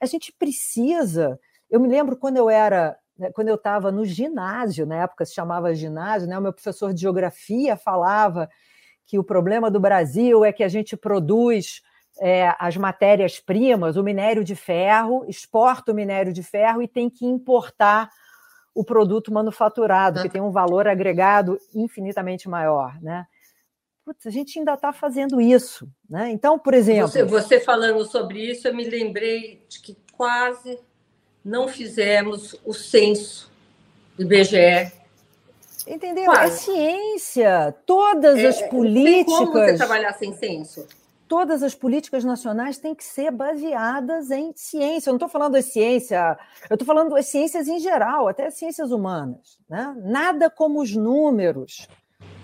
A 0.00 0.06
gente 0.06 0.32
precisa. 0.32 1.40
Eu 1.68 1.80
me 1.80 1.88
lembro 1.88 2.16
quando 2.16 2.36
eu 2.36 2.48
era, 2.48 2.96
né, 3.18 3.32
quando 3.32 3.48
eu 3.48 3.56
estava 3.56 3.90
no 3.90 4.04
ginásio, 4.04 4.86
na 4.86 5.02
época 5.02 5.24
se 5.24 5.34
chamava 5.34 5.74
ginásio, 5.74 6.28
né, 6.28 6.38
o 6.38 6.42
meu 6.42 6.52
professor 6.52 6.94
de 6.94 7.00
geografia 7.00 7.76
falava 7.76 8.48
que 9.06 9.18
o 9.18 9.24
problema 9.24 9.70
do 9.70 9.80
Brasil 9.80 10.44
é 10.44 10.52
que 10.52 10.64
a 10.64 10.68
gente 10.68 10.96
produz 10.96 11.82
é, 12.20 12.54
as 12.58 12.76
matérias-primas, 12.76 13.96
o 13.96 14.02
minério 14.02 14.44
de 14.44 14.54
ferro, 14.54 15.24
exporta 15.28 15.92
o 15.92 15.94
minério 15.94 16.32
de 16.32 16.42
ferro 16.42 16.82
e 16.82 16.88
tem 16.88 17.08
que 17.08 17.26
importar 17.26 18.10
o 18.74 18.84
produto 18.84 19.32
manufaturado, 19.32 20.22
que 20.22 20.28
tem 20.28 20.40
um 20.40 20.50
valor 20.50 20.88
agregado 20.88 21.58
infinitamente 21.74 22.48
maior. 22.48 22.98
Né? 23.02 23.26
Putz, 24.04 24.26
a 24.26 24.30
gente 24.30 24.58
ainda 24.58 24.74
está 24.74 24.92
fazendo 24.92 25.40
isso. 25.40 25.88
Né? 26.08 26.30
Então, 26.30 26.58
por 26.58 26.72
exemplo. 26.72 27.08
Você, 27.08 27.24
você 27.24 27.60
falando 27.60 28.04
sobre 28.04 28.50
isso, 28.50 28.66
eu 28.66 28.74
me 28.74 28.84
lembrei 28.84 29.64
de 29.68 29.80
que 29.80 29.96
quase 30.12 30.78
não 31.44 31.68
fizemos 31.68 32.56
o 32.64 32.72
censo 32.72 33.50
do 34.16 34.22
IBGE 34.22 35.01
Entendeu? 35.86 36.24
É 36.24 36.26
Quase. 36.26 36.52
É 36.52 36.56
ciência. 36.56 37.74
Todas 37.86 38.38
é, 38.38 38.46
as 38.46 38.62
políticas. 38.62 39.14
Tem 39.14 39.24
como 39.24 39.52
você 39.52 39.76
trabalhar 39.76 40.12
sem 40.14 40.32
senso? 40.34 40.86
Todas 41.26 41.62
as 41.62 41.74
políticas 41.74 42.24
nacionais 42.24 42.78
têm 42.78 42.94
que 42.94 43.04
ser 43.04 43.30
baseadas 43.30 44.30
em 44.30 44.52
ciência. 44.54 45.08
Eu 45.08 45.12
não 45.12 45.16
estou 45.16 45.28
falando 45.28 45.54
de 45.54 45.62
ciência, 45.62 46.38
eu 46.68 46.74
estou 46.74 46.86
falando 46.86 47.14
de 47.14 47.22
ciências 47.22 47.68
em 47.68 47.78
geral, 47.78 48.28
até 48.28 48.50
ciências 48.50 48.90
humanas. 48.92 49.58
Né? 49.68 49.96
Nada 50.04 50.50
como 50.50 50.80
os 50.82 50.94
números 50.94 51.88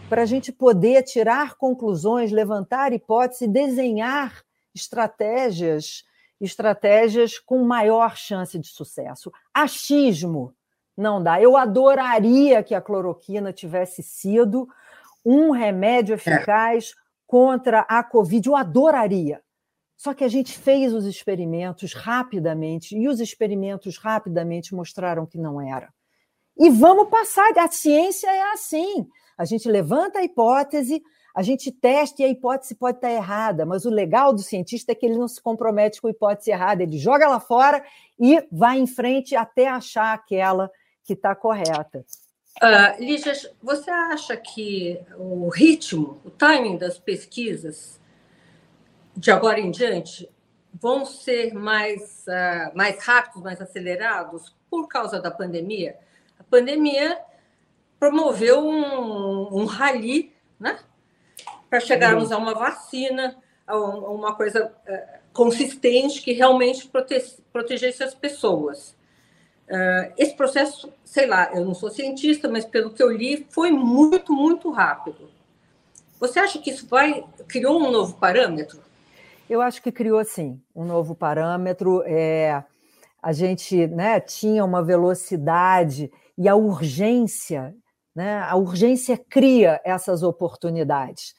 para 0.08 0.22
a 0.22 0.26
gente 0.26 0.50
poder 0.50 1.02
tirar 1.02 1.56
conclusões, 1.56 2.32
levantar 2.32 2.94
hipóteses, 2.94 3.46
desenhar 3.46 4.42
estratégias, 4.74 6.04
estratégias 6.40 7.38
com 7.38 7.62
maior 7.64 8.16
chance 8.16 8.58
de 8.58 8.68
sucesso. 8.68 9.30
Achismo 9.52 10.54
não 10.98 11.22
dá. 11.22 11.40
Eu 11.40 11.56
adoraria 11.56 12.62
que 12.62 12.74
a 12.74 12.80
cloroquina 12.80 13.52
tivesse 13.52 14.02
sido 14.02 14.68
um 15.24 15.50
remédio 15.50 16.12
é. 16.12 16.16
eficaz 16.16 16.90
é. 16.90 16.92
contra 17.26 17.80
a 17.80 18.02
Covid. 18.02 18.48
Eu 18.48 18.56
adoraria. 18.56 19.40
Só 19.96 20.14
que 20.14 20.24
a 20.24 20.28
gente 20.28 20.56
fez 20.56 20.92
os 20.92 21.04
experimentos 21.06 21.92
rapidamente 21.92 22.96
e 22.96 23.08
os 23.08 23.20
experimentos 23.20 23.96
rapidamente 23.98 24.74
mostraram 24.74 25.26
que 25.26 25.38
não 25.38 25.60
era. 25.60 25.92
E 26.56 26.70
vamos 26.70 27.08
passar. 27.08 27.50
A 27.56 27.68
ciência 27.68 28.28
é 28.28 28.52
assim. 28.52 29.06
A 29.36 29.44
gente 29.44 29.68
levanta 29.68 30.18
a 30.18 30.24
hipótese, 30.24 31.00
a 31.34 31.42
gente 31.42 31.70
testa 31.70 32.22
e 32.22 32.24
a 32.24 32.28
hipótese 32.28 32.74
pode 32.74 32.98
estar 32.98 33.10
errada, 33.10 33.64
mas 33.64 33.84
o 33.84 33.90
legal 33.90 34.32
do 34.32 34.42
cientista 34.42 34.90
é 34.90 34.94
que 34.94 35.06
ele 35.06 35.16
não 35.16 35.28
se 35.28 35.40
compromete 35.40 36.00
com 36.00 36.08
a 36.08 36.10
hipótese 36.10 36.50
errada, 36.50 36.82
ele 36.82 36.98
joga 36.98 37.28
lá 37.28 37.38
fora 37.38 37.84
e 38.18 38.44
vai 38.50 38.78
em 38.78 38.86
frente 38.88 39.36
até 39.36 39.68
achar 39.68 40.12
aquela 40.12 40.68
que 41.08 41.14
está 41.14 41.34
correta. 41.34 42.04
Uh, 42.62 43.02
Lígia, 43.02 43.32
você 43.62 43.90
acha 43.90 44.36
que 44.36 45.00
o 45.16 45.48
ritmo, 45.48 46.20
o 46.22 46.28
timing 46.28 46.76
das 46.76 46.98
pesquisas 46.98 47.98
de 49.16 49.30
agora 49.30 49.58
em 49.58 49.70
diante 49.70 50.28
vão 50.74 51.06
ser 51.06 51.54
mais, 51.54 52.26
uh, 52.26 52.76
mais 52.76 53.02
rápidos, 53.02 53.42
mais 53.42 53.58
acelerados 53.58 54.54
por 54.68 54.86
causa 54.86 55.18
da 55.18 55.30
pandemia? 55.30 55.96
A 56.38 56.44
pandemia 56.44 57.18
promoveu 57.98 58.60
um, 58.60 59.62
um 59.62 59.64
rally 59.64 60.34
né? 60.60 60.78
para 61.70 61.80
chegarmos 61.80 62.30
a 62.32 62.36
uma 62.36 62.52
vacina, 62.52 63.34
a 63.66 63.78
uma 63.78 64.34
coisa 64.34 64.66
uh, 64.66 65.18
consistente 65.32 66.20
que 66.20 66.32
realmente 66.32 66.86
prote 66.86 67.18
protegesse 67.50 68.02
as 68.02 68.14
pessoas. 68.14 68.97
Uh, 69.68 70.12
esse 70.16 70.34
processo, 70.34 70.90
sei 71.04 71.26
lá, 71.26 71.50
eu 71.52 71.64
não 71.64 71.74
sou 71.74 71.90
cientista, 71.90 72.48
mas 72.48 72.64
pelo 72.64 72.90
que 72.90 73.02
eu 73.02 73.12
li, 73.12 73.46
foi 73.50 73.70
muito, 73.70 74.32
muito 74.32 74.70
rápido. 74.70 75.28
Você 76.18 76.38
acha 76.40 76.58
que 76.58 76.70
isso 76.70 76.86
vai 76.86 77.24
criou 77.46 77.80
um 77.80 77.90
novo 77.90 78.14
parâmetro? 78.14 78.80
Eu 79.48 79.60
acho 79.60 79.82
que 79.82 79.92
criou 79.92 80.24
sim 80.24 80.60
um 80.74 80.84
novo 80.84 81.14
parâmetro. 81.14 82.02
É, 82.06 82.64
a 83.22 83.32
gente 83.32 83.86
né, 83.88 84.20
tinha 84.20 84.64
uma 84.64 84.82
velocidade 84.82 86.10
e 86.36 86.48
a 86.48 86.54
urgência, 86.56 87.74
né, 88.14 88.40
a 88.40 88.56
urgência 88.56 89.16
cria 89.16 89.80
essas 89.84 90.22
oportunidades. 90.22 91.34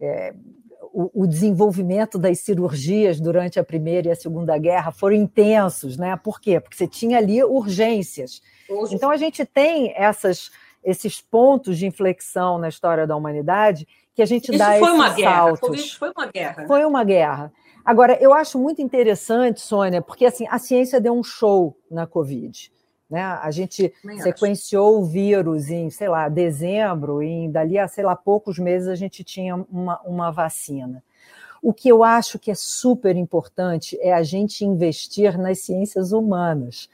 É, 0.00 0.34
o, 0.94 1.26
desenvolvimento 1.26 2.16
das 2.16 2.38
cirurgias 2.38 3.18
durante 3.18 3.58
a 3.58 3.64
Primeira 3.64 4.08
e 4.08 4.10
a 4.12 4.16
Segunda 4.16 4.56
Guerra 4.56 4.92
foram 4.92 5.16
intensos, 5.16 5.96
né? 5.96 6.16
Por 6.16 6.40
quê? 6.40 6.60
Porque 6.60 6.76
você 6.76 6.86
tinha 6.86 7.18
ali 7.18 7.42
urgências. 7.42 8.40
Então 8.92 9.10
a 9.10 9.16
gente 9.16 9.44
tem 9.44 9.92
essas, 9.96 10.52
esses 10.84 11.20
pontos 11.20 11.78
de 11.78 11.86
inflexão 11.86 12.58
na 12.58 12.68
história 12.68 13.06
da 13.08 13.16
humanidade 13.16 13.88
que 14.14 14.22
a 14.22 14.26
gente 14.26 14.50
Isso 14.50 14.58
dá 14.58 14.66
foi 14.66 14.82
esses 14.82 14.94
uma 14.94 15.08
guerra. 15.12 15.36
saltos. 15.36 15.92
Foi 15.94 16.12
uma 16.16 16.26
guerra. 16.26 16.66
Foi 16.68 16.84
uma 16.84 17.04
guerra. 17.04 17.52
Agora, 17.84 18.16
eu 18.20 18.32
acho 18.32 18.58
muito 18.58 18.80
interessante, 18.80 19.60
Sônia, 19.60 20.00
porque 20.00 20.24
assim, 20.24 20.46
a 20.48 20.58
ciência 20.58 21.00
deu 21.00 21.12
um 21.12 21.24
show 21.24 21.76
na 21.90 22.06
Covid. 22.06 22.72
Né? 23.14 23.22
A 23.22 23.48
gente 23.52 23.94
Nem 24.02 24.18
sequenciou 24.18 24.96
acho. 24.96 25.04
o 25.04 25.04
vírus 25.04 25.70
em, 25.70 25.88
sei 25.88 26.08
lá, 26.08 26.28
dezembro, 26.28 27.22
e 27.22 27.46
dali 27.48 27.78
a, 27.78 27.86
sei 27.86 28.02
lá, 28.02 28.16
poucos 28.16 28.58
meses 28.58 28.88
a 28.88 28.96
gente 28.96 29.22
tinha 29.22 29.54
uma, 29.70 30.00
uma 30.00 30.32
vacina. 30.32 31.00
O 31.62 31.72
que 31.72 31.88
eu 31.88 32.02
acho 32.02 32.40
que 32.40 32.50
é 32.50 32.56
super 32.56 33.14
importante 33.14 33.96
é 34.00 34.12
a 34.12 34.24
gente 34.24 34.64
investir 34.64 35.38
nas 35.38 35.60
ciências 35.60 36.10
humanas, 36.10 36.90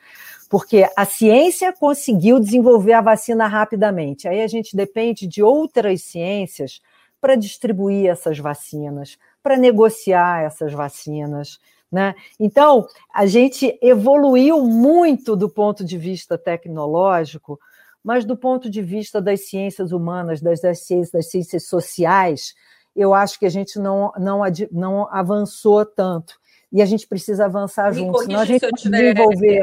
porque 0.50 0.86
a 0.94 1.06
ciência 1.06 1.72
conseguiu 1.72 2.38
desenvolver 2.38 2.92
a 2.92 3.00
vacina 3.00 3.46
rapidamente. 3.46 4.28
Aí 4.28 4.42
a 4.42 4.46
gente 4.46 4.76
depende 4.76 5.26
de 5.26 5.42
outras 5.42 6.02
ciências 6.02 6.82
para 7.18 7.34
distribuir 7.34 8.10
essas 8.10 8.38
vacinas, 8.38 9.16
para 9.42 9.56
negociar 9.56 10.42
essas 10.42 10.74
vacinas. 10.74 11.58
Né? 11.90 12.14
Então, 12.38 12.86
a 13.12 13.26
gente 13.26 13.76
evoluiu 13.82 14.62
muito 14.62 15.34
do 15.34 15.48
ponto 15.48 15.84
de 15.84 15.98
vista 15.98 16.38
tecnológico, 16.38 17.58
mas 18.02 18.24
do 18.24 18.36
ponto 18.36 18.70
de 18.70 18.80
vista 18.80 19.20
das 19.20 19.48
ciências 19.48 19.92
humanas, 19.92 20.40
das, 20.40 20.60
das, 20.60 20.80
ciências, 20.80 21.10
das 21.10 21.30
ciências 21.30 21.66
sociais, 21.66 22.54
eu 22.94 23.12
acho 23.12 23.38
que 23.38 23.46
a 23.46 23.50
gente 23.50 23.78
não, 23.78 24.12
não, 24.18 24.40
não 24.70 25.08
avançou 25.12 25.84
tanto. 25.84 26.38
E 26.72 26.80
a 26.80 26.86
gente 26.86 27.06
precisa 27.06 27.46
avançar 27.46 27.90
Me 27.92 27.98
juntos. 27.98 28.22
Senão 28.22 28.40
a 28.40 28.44
gente 28.44 28.64
se 28.78 28.88
desenvolver. 28.88 29.60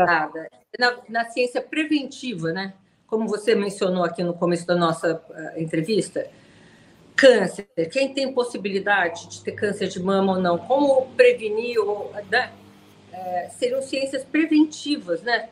Na, 0.77 0.97
na 1.07 1.25
ciência 1.29 1.61
preventiva, 1.61 2.51
né? 2.51 2.73
Como 3.07 3.27
você 3.27 3.55
mencionou 3.55 4.03
aqui 4.03 4.21
no 4.21 4.33
começo 4.33 4.67
da 4.67 4.75
nossa 4.75 5.15
uh, 5.15 5.61
entrevista, 5.61 6.27
câncer, 7.17 7.67
quem 7.91 8.13
tem 8.13 8.31
possibilidade 8.31 9.27
de 9.27 9.43
ter 9.43 9.53
câncer 9.53 9.87
de 9.87 9.99
mama 9.99 10.33
ou 10.33 10.39
não, 10.41 10.57
como 10.57 11.07
prevenir, 11.15 11.79
ou, 11.79 12.13
né? 12.29 12.51
é, 13.17 13.49
seriam 13.57 13.81
ciências 13.81 14.23
preventivas, 14.23 15.21
né? 15.21 15.49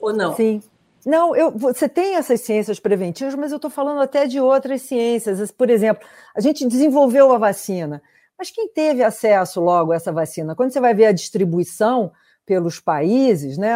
Ou 0.00 0.12
não? 0.12 0.34
Sim. 0.34 0.62
Não, 1.06 1.34
eu, 1.34 1.50
você 1.50 1.88
tem 1.88 2.16
essas 2.16 2.40
ciências 2.40 2.80
preventivas, 2.80 3.34
mas 3.34 3.52
eu 3.52 3.56
estou 3.56 3.70
falando 3.70 4.00
até 4.00 4.26
de 4.26 4.40
outras 4.40 4.82
ciências. 4.82 5.50
Por 5.52 5.70
exemplo, 5.70 6.06
a 6.34 6.40
gente 6.40 6.66
desenvolveu 6.66 7.32
a 7.32 7.38
vacina, 7.38 8.02
mas 8.36 8.50
quem 8.50 8.68
teve 8.68 9.02
acesso 9.02 9.60
logo 9.60 9.92
a 9.92 9.96
essa 9.96 10.12
vacina? 10.12 10.54
Quando 10.54 10.72
você 10.72 10.80
vai 10.80 10.94
ver 10.94 11.06
a 11.06 11.12
distribuição 11.12 12.12
pelos 12.44 12.80
países, 12.80 13.58
né? 13.58 13.74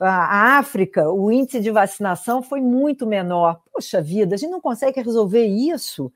A 0.00 0.58
África, 0.58 1.10
o 1.10 1.30
índice 1.30 1.60
de 1.60 1.70
vacinação 1.70 2.42
foi 2.42 2.60
muito 2.60 3.06
menor. 3.06 3.60
Poxa 3.72 4.00
vida, 4.00 4.34
a 4.34 4.38
gente 4.38 4.50
não 4.50 4.60
consegue 4.60 5.00
resolver 5.00 5.46
isso. 5.46 6.12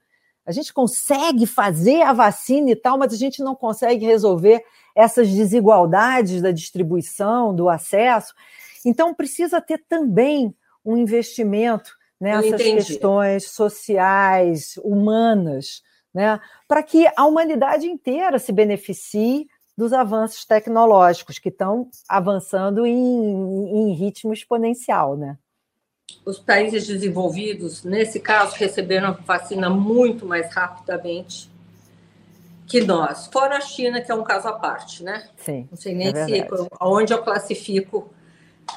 A 0.49 0.53
gente 0.53 0.73
consegue 0.73 1.47
fazer 1.47 2.01
a 2.01 2.15
vacina 2.15 2.71
e 2.71 2.75
tal, 2.75 2.97
mas 2.97 3.13
a 3.13 3.17
gente 3.17 3.43
não 3.43 3.55
consegue 3.55 4.07
resolver 4.07 4.65
essas 4.95 5.29
desigualdades 5.29 6.41
da 6.41 6.51
distribuição, 6.51 7.55
do 7.55 7.69
acesso. 7.69 8.33
Então, 8.83 9.13
precisa 9.13 9.61
ter 9.61 9.85
também 9.87 10.55
um 10.83 10.97
investimento 10.97 11.95
nessas 12.19 12.63
questões 12.63 13.51
sociais, 13.51 14.79
humanas, 14.83 15.83
né? 16.15 16.41
para 16.67 16.83
que 16.83 17.07
a 17.15 17.27
humanidade 17.27 17.87
inteira 17.87 18.39
se 18.39 18.51
beneficie 18.51 19.47
dos 19.77 19.93
avanços 19.93 20.47
tecnológicos 20.47 21.39
que 21.39 21.51
estão 21.51 21.91
avançando 22.09 22.87
em, 22.87 22.95
em 22.95 23.93
ritmo 23.93 24.33
exponencial. 24.33 25.15
Né? 25.15 25.37
Os 26.29 26.39
países 26.39 26.87
desenvolvidos, 26.87 27.83
nesse 27.85 28.21
caso, 28.21 28.55
receberam 28.55 29.09
a 29.09 29.13
vacina 29.13 29.71
muito 29.71 30.27
mais 30.27 30.53
rapidamente 30.53 31.51
que 32.67 32.83
nós. 32.83 33.29
Fora 33.33 33.57
a 33.57 33.61
China, 33.63 33.99
que 34.03 34.13
é 34.13 34.15
um 34.15 34.23
caso 34.23 34.47
à 34.47 34.53
parte, 34.53 35.03
né? 35.03 35.27
Sim. 35.39 35.67
Não 35.71 35.79
sei 35.79 35.95
nem 35.95 36.09
é 36.09 36.27
se 36.27 36.47
onde 36.83 37.15
eu 37.15 37.23
classifico 37.23 38.13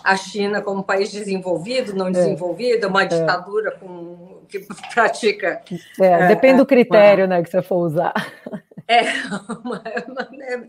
a 0.02 0.16
China 0.16 0.62
como 0.62 0.82
país 0.82 1.12
desenvolvido, 1.12 1.94
não 1.94 2.08
é. 2.08 2.12
desenvolvido, 2.12 2.88
uma 2.88 3.04
é. 3.04 3.08
ditadura 3.08 3.72
com, 3.72 4.40
que 4.48 4.66
pratica. 4.94 5.62
É, 6.00 6.06
é 6.06 6.28
depende 6.30 6.60
do 6.60 6.66
critério 6.66 7.26
uma, 7.26 7.36
né, 7.36 7.44
que 7.44 7.50
você 7.50 7.62
for 7.62 7.86
usar. 7.86 8.14
É, 8.88 9.02
uma, 9.62 9.84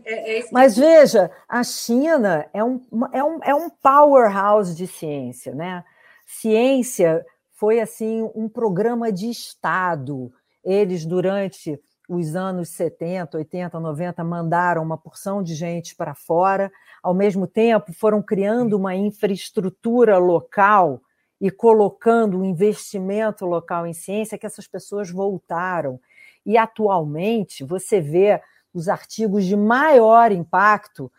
é, 0.05 0.45
Mas 0.51 0.75
veja, 0.75 1.31
a 1.47 1.63
China 1.63 2.45
é 2.53 2.61
um, 2.61 2.81
é, 3.13 3.23
um, 3.23 3.39
é 3.41 3.55
um 3.55 3.69
powerhouse 3.69 4.75
de 4.75 4.85
ciência, 4.85 5.55
né? 5.55 5.81
Ciência 6.25 7.25
foi 7.51 7.79
assim 7.79 8.29
um 8.35 8.49
programa 8.49 9.11
de 9.11 9.29
Estado. 9.29 10.31
Eles, 10.63 11.05
durante 11.05 11.79
os 12.09 12.35
anos 12.35 12.69
70, 12.69 13.37
80, 13.37 13.79
90, 13.79 14.23
mandaram 14.23 14.83
uma 14.83 14.97
porção 14.97 15.41
de 15.41 15.55
gente 15.55 15.95
para 15.95 16.13
fora, 16.13 16.71
ao 17.01 17.13
mesmo 17.13 17.47
tempo 17.47 17.93
foram 17.93 18.21
criando 18.21 18.73
uma 18.73 18.95
infraestrutura 18.95 20.17
local 20.17 21.01
e 21.39 21.49
colocando 21.49 22.39
um 22.39 22.45
investimento 22.45 23.45
local 23.45 23.85
em 23.85 23.93
ciência 23.93 24.37
que 24.37 24.45
essas 24.45 24.67
pessoas 24.67 25.09
voltaram. 25.09 25.99
E 26.45 26.57
atualmente 26.57 27.63
você 27.63 27.99
vê 27.99 28.41
os 28.73 28.89
artigos 28.89 29.45
de 29.45 29.55
maior 29.55 30.31
impacto 30.31 31.11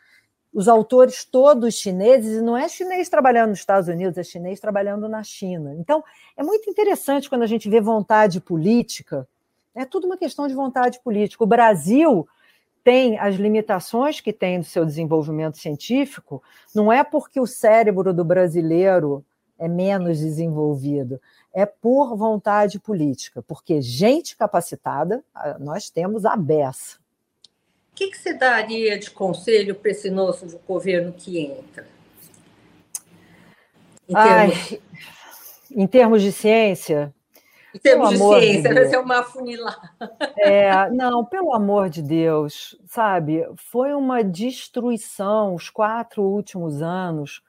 os 0.55 0.69
autores 0.69 1.25
todos 1.25 1.75
chineses, 1.75 2.39
e 2.39 2.41
não 2.41 2.57
é 2.57 2.69
chinês 2.69 3.09
trabalhando 3.09 3.51
nos 3.51 3.59
Estados 3.59 3.89
Unidos, 3.89 4.17
é 4.17 4.23
chinês 4.23 4.61
trabalhando 4.61 5.09
na 5.09 5.25
China. 5.25 5.75
Então, 5.77 6.03
é 6.37 6.45
muito 6.45 6.71
interessante 6.71 7.29
quando 7.29 7.43
a 7.43 7.47
gente 7.47 7.69
vê 7.69 7.81
vontade 7.81 8.41
política, 8.41 9.29
é 9.75 9.85
tudo 9.85 10.07
uma 10.07 10.17
questão 10.17 10.47
de 10.47 10.55
vontade 10.55 11.01
política. 11.03 11.43
O 11.43 11.49
Brasil 11.49 12.29
tem 12.85 13.19
as 13.19 13.35
limitações 13.35 14.21
que 14.21 14.33
tem 14.33 14.61
do 14.61 14.65
seu 14.65 14.87
desenvolvimento 14.87 15.59
científico, 15.59 16.41
não 16.73 16.93
é 16.93 17.03
porque 17.03 17.41
o 17.41 17.47
cérebro 17.47 18.15
do 18.15 18.25
brasileiro 18.25 19.25
é 19.59 19.67
menos 19.67 20.19
desenvolvido, 20.19 21.21
é 21.53 21.67
por 21.67 22.17
vontade 22.17 22.79
política, 22.79 23.43
porque 23.43 23.83
gente 23.83 24.37
capacitada 24.37 25.25
nós 25.59 25.91
temos 25.91 26.25
a 26.25 26.37
beça. 26.37 27.04
O 27.95 27.97
que, 27.97 28.09
que 28.09 28.19
você 28.19 28.35
daria 28.35 28.99
de 28.99 29.09
conselho 29.09 29.73
para 29.73 29.93
esse 29.93 30.11
novo 30.11 30.61
governo 30.67 31.13
que 31.13 31.39
entra? 31.39 31.87
Em 34.09 34.15
termos, 34.15 34.73
Ai, 34.73 34.81
em 35.71 35.87
termos 35.87 36.21
de 36.21 36.33
ciência? 36.33 37.15
Em 37.73 37.79
termos 37.79 38.11
de 38.11 38.19
ciência, 38.19 38.69
de 38.69 38.75
vai 38.75 38.87
ser 38.87 38.99
uma 38.99 39.23
funilar. 39.23 39.95
É, 40.37 40.91
não, 40.91 41.25
pelo 41.25 41.55
amor 41.55 41.89
de 41.89 42.03
Deus, 42.03 42.77
sabe? 42.85 43.47
Foi 43.55 43.95
uma 43.95 44.25
destruição. 44.25 45.55
Os 45.55 45.71
quatro 45.71 46.21
últimos 46.21 46.83
anos 46.83 47.43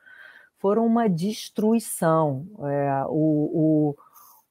foram 0.60 0.86
uma 0.86 1.10
destruição. 1.10 2.45
É, 2.69 3.03
o, 3.08 3.95
o 3.95 3.95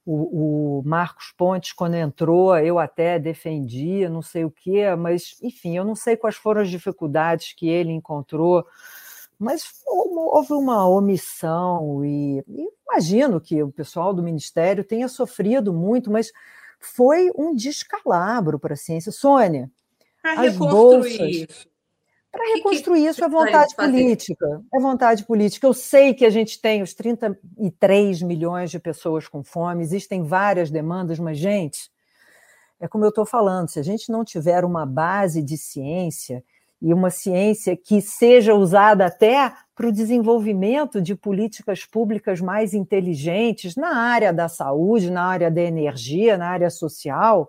o, 0.06 0.78
o, 0.78 0.82
Marcos 0.84 1.32
Pontes, 1.36 1.72
quando 1.72 1.94
entrou, 1.94 2.56
eu 2.58 2.78
até 2.78 3.18
defendia, 3.18 4.08
não 4.08 4.22
sei 4.22 4.44
o 4.44 4.50
quê, 4.50 4.94
mas, 4.96 5.36
enfim, 5.42 5.76
eu 5.76 5.84
não 5.84 5.94
sei 5.94 6.16
quais 6.16 6.36
foram 6.36 6.60
as 6.60 6.68
dificuldades 6.68 7.52
que 7.54 7.68
ele 7.68 7.90
encontrou, 7.90 8.66
mas 9.38 9.64
houve 9.86 10.52
uma 10.52 10.86
omissão, 10.86 12.04
e, 12.04 12.44
e 12.46 12.68
imagino 12.86 13.40
que 13.40 13.62
o 13.62 13.72
pessoal 13.72 14.12
do 14.12 14.22
Ministério 14.22 14.84
tenha 14.84 15.08
sofrido 15.08 15.72
muito, 15.72 16.10
mas 16.10 16.32
foi 16.78 17.30
um 17.36 17.54
descalabro 17.54 18.58
para 18.58 18.74
a 18.74 18.76
ciência. 18.76 19.10
Sônia, 19.10 19.70
as 20.22 20.56
bolsas. 20.56 21.18
Isso 21.20 21.73
para 22.34 22.54
reconstruir 22.54 22.98
que 22.98 23.04
que 23.04 23.10
isso 23.10 23.24
é 23.24 23.28
vontade 23.28 23.74
política. 23.74 24.62
É 24.74 24.80
vontade 24.80 25.24
política. 25.24 25.66
Eu 25.66 25.72
sei 25.72 26.12
que 26.12 26.26
a 26.26 26.30
gente 26.30 26.60
tem 26.60 26.82
os 26.82 26.92
33 26.92 28.22
milhões 28.22 28.70
de 28.70 28.78
pessoas 28.78 29.28
com 29.28 29.42
fome, 29.42 29.82
existem 29.82 30.22
várias 30.22 30.70
demandas, 30.70 31.18
mas, 31.18 31.38
gente, 31.38 31.90
é 32.80 32.88
como 32.88 33.04
eu 33.04 33.10
estou 33.10 33.24
falando, 33.24 33.68
se 33.68 33.78
a 33.78 33.82
gente 33.82 34.10
não 34.10 34.24
tiver 34.24 34.64
uma 34.64 34.84
base 34.84 35.42
de 35.42 35.56
ciência 35.56 36.44
e 36.82 36.92
uma 36.92 37.08
ciência 37.08 37.76
que 37.76 38.02
seja 38.02 38.54
usada 38.54 39.06
até 39.06 39.52
para 39.74 39.88
o 39.88 39.92
desenvolvimento 39.92 41.00
de 41.00 41.14
políticas 41.14 41.84
públicas 41.84 42.40
mais 42.40 42.74
inteligentes 42.74 43.74
na 43.74 43.96
área 43.96 44.32
da 44.32 44.48
saúde, 44.48 45.10
na 45.10 45.24
área 45.24 45.50
da 45.50 45.62
energia, 45.62 46.36
na 46.36 46.48
área 46.48 46.70
social, 46.70 47.48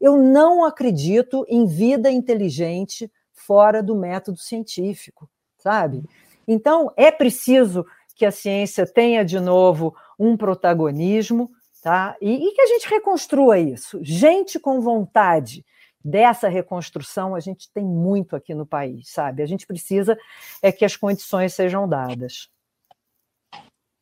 eu 0.00 0.16
não 0.16 0.64
acredito 0.64 1.44
em 1.48 1.66
vida 1.66 2.10
inteligente 2.10 3.10
fora 3.46 3.82
do 3.82 3.94
método 3.94 4.38
científico, 4.38 5.30
sabe? 5.58 6.02
Então, 6.48 6.92
é 6.96 7.10
preciso 7.10 7.86
que 8.14 8.26
a 8.26 8.30
ciência 8.30 8.84
tenha 8.86 9.24
de 9.24 9.38
novo 9.38 9.94
um 10.18 10.36
protagonismo, 10.36 11.50
tá? 11.82 12.16
E, 12.20 12.48
e, 12.48 12.52
que 12.52 12.60
a 12.60 12.66
gente 12.66 12.88
reconstrua 12.88 13.58
isso. 13.58 13.98
Gente 14.02 14.58
com 14.58 14.80
vontade 14.80 15.64
dessa 16.04 16.48
reconstrução, 16.48 17.34
a 17.34 17.40
gente 17.40 17.70
tem 17.72 17.84
muito 17.84 18.34
aqui 18.34 18.54
no 18.54 18.66
país, 18.66 19.10
sabe? 19.10 19.42
A 19.42 19.46
gente 19.46 19.66
precisa 19.66 20.18
é 20.62 20.72
que 20.72 20.84
as 20.84 20.96
condições 20.96 21.54
sejam 21.54 21.88
dadas. 21.88 22.48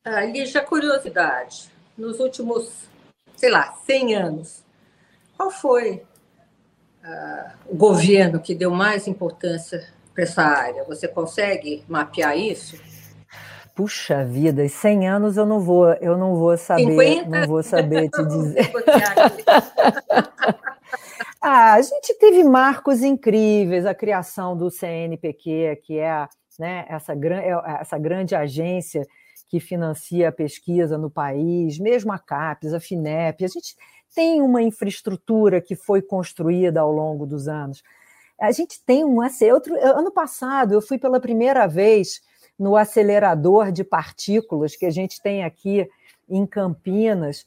Ah, 0.04 0.24
Lígia, 0.24 0.62
curiosidade. 0.62 1.70
Nos 1.96 2.20
últimos, 2.20 2.88
sei 3.36 3.50
lá, 3.50 3.72
100 3.84 4.14
anos, 4.14 4.64
qual 5.36 5.50
foi 5.50 6.04
uh, 7.04 7.50
o 7.66 7.76
governo 7.76 8.40
que 8.40 8.54
deu 8.54 8.70
mais 8.70 9.06
importância 9.06 9.86
para 10.12 10.24
essa 10.24 10.42
área? 10.42 10.84
Você 10.84 11.06
consegue 11.06 11.84
mapear 11.88 12.36
isso? 12.36 12.76
Puxa 13.74 14.24
vida, 14.24 14.68
100 14.68 15.08
anos 15.08 15.36
eu 15.36 15.44
não 15.44 15.58
vou, 15.58 15.92
eu 15.94 16.16
não 16.16 16.36
vou 16.36 16.56
saber, 16.56 16.84
50? 16.84 17.28
não 17.28 17.48
vou 17.48 17.62
saber 17.62 18.08
te 18.08 18.22
dizer. 18.24 18.72
ah, 21.42 21.74
a 21.74 21.82
gente 21.82 22.14
teve 22.14 22.44
marcos 22.44 23.02
incríveis, 23.02 23.84
a 23.84 23.92
criação 23.92 24.56
do 24.56 24.70
CNPq, 24.70 25.80
que 25.82 25.98
é 25.98 26.28
né, 26.56 26.86
essa, 26.88 27.14
é, 27.14 27.80
essa 27.80 27.98
grande 27.98 28.36
agência 28.36 29.04
que 29.48 29.58
financia 29.58 30.28
a 30.28 30.32
pesquisa 30.32 30.96
no 30.96 31.10
país, 31.10 31.78
mesmo 31.78 32.12
a 32.12 32.18
CAPES, 32.18 32.74
a 32.74 32.80
FINEP, 32.80 33.44
a 33.44 33.48
gente 33.48 33.74
tem 34.14 34.40
uma 34.40 34.62
infraestrutura 34.62 35.60
que 35.60 35.74
foi 35.74 36.00
construída 36.00 36.80
ao 36.80 36.92
longo 36.92 37.26
dos 37.26 37.48
anos. 37.48 37.82
A 38.40 38.52
gente 38.52 38.80
tem 38.84 39.04
um 39.04 39.18
outro 39.52 39.74
ano 39.80 40.10
passado 40.10 40.74
eu 40.74 40.82
fui 40.82 40.98
pela 40.98 41.20
primeira 41.20 41.66
vez 41.66 42.20
no 42.58 42.76
acelerador 42.76 43.72
de 43.72 43.82
partículas 43.82 44.76
que 44.76 44.86
a 44.86 44.90
gente 44.90 45.20
tem 45.20 45.44
aqui 45.44 45.88
em 46.28 46.46
Campinas. 46.46 47.46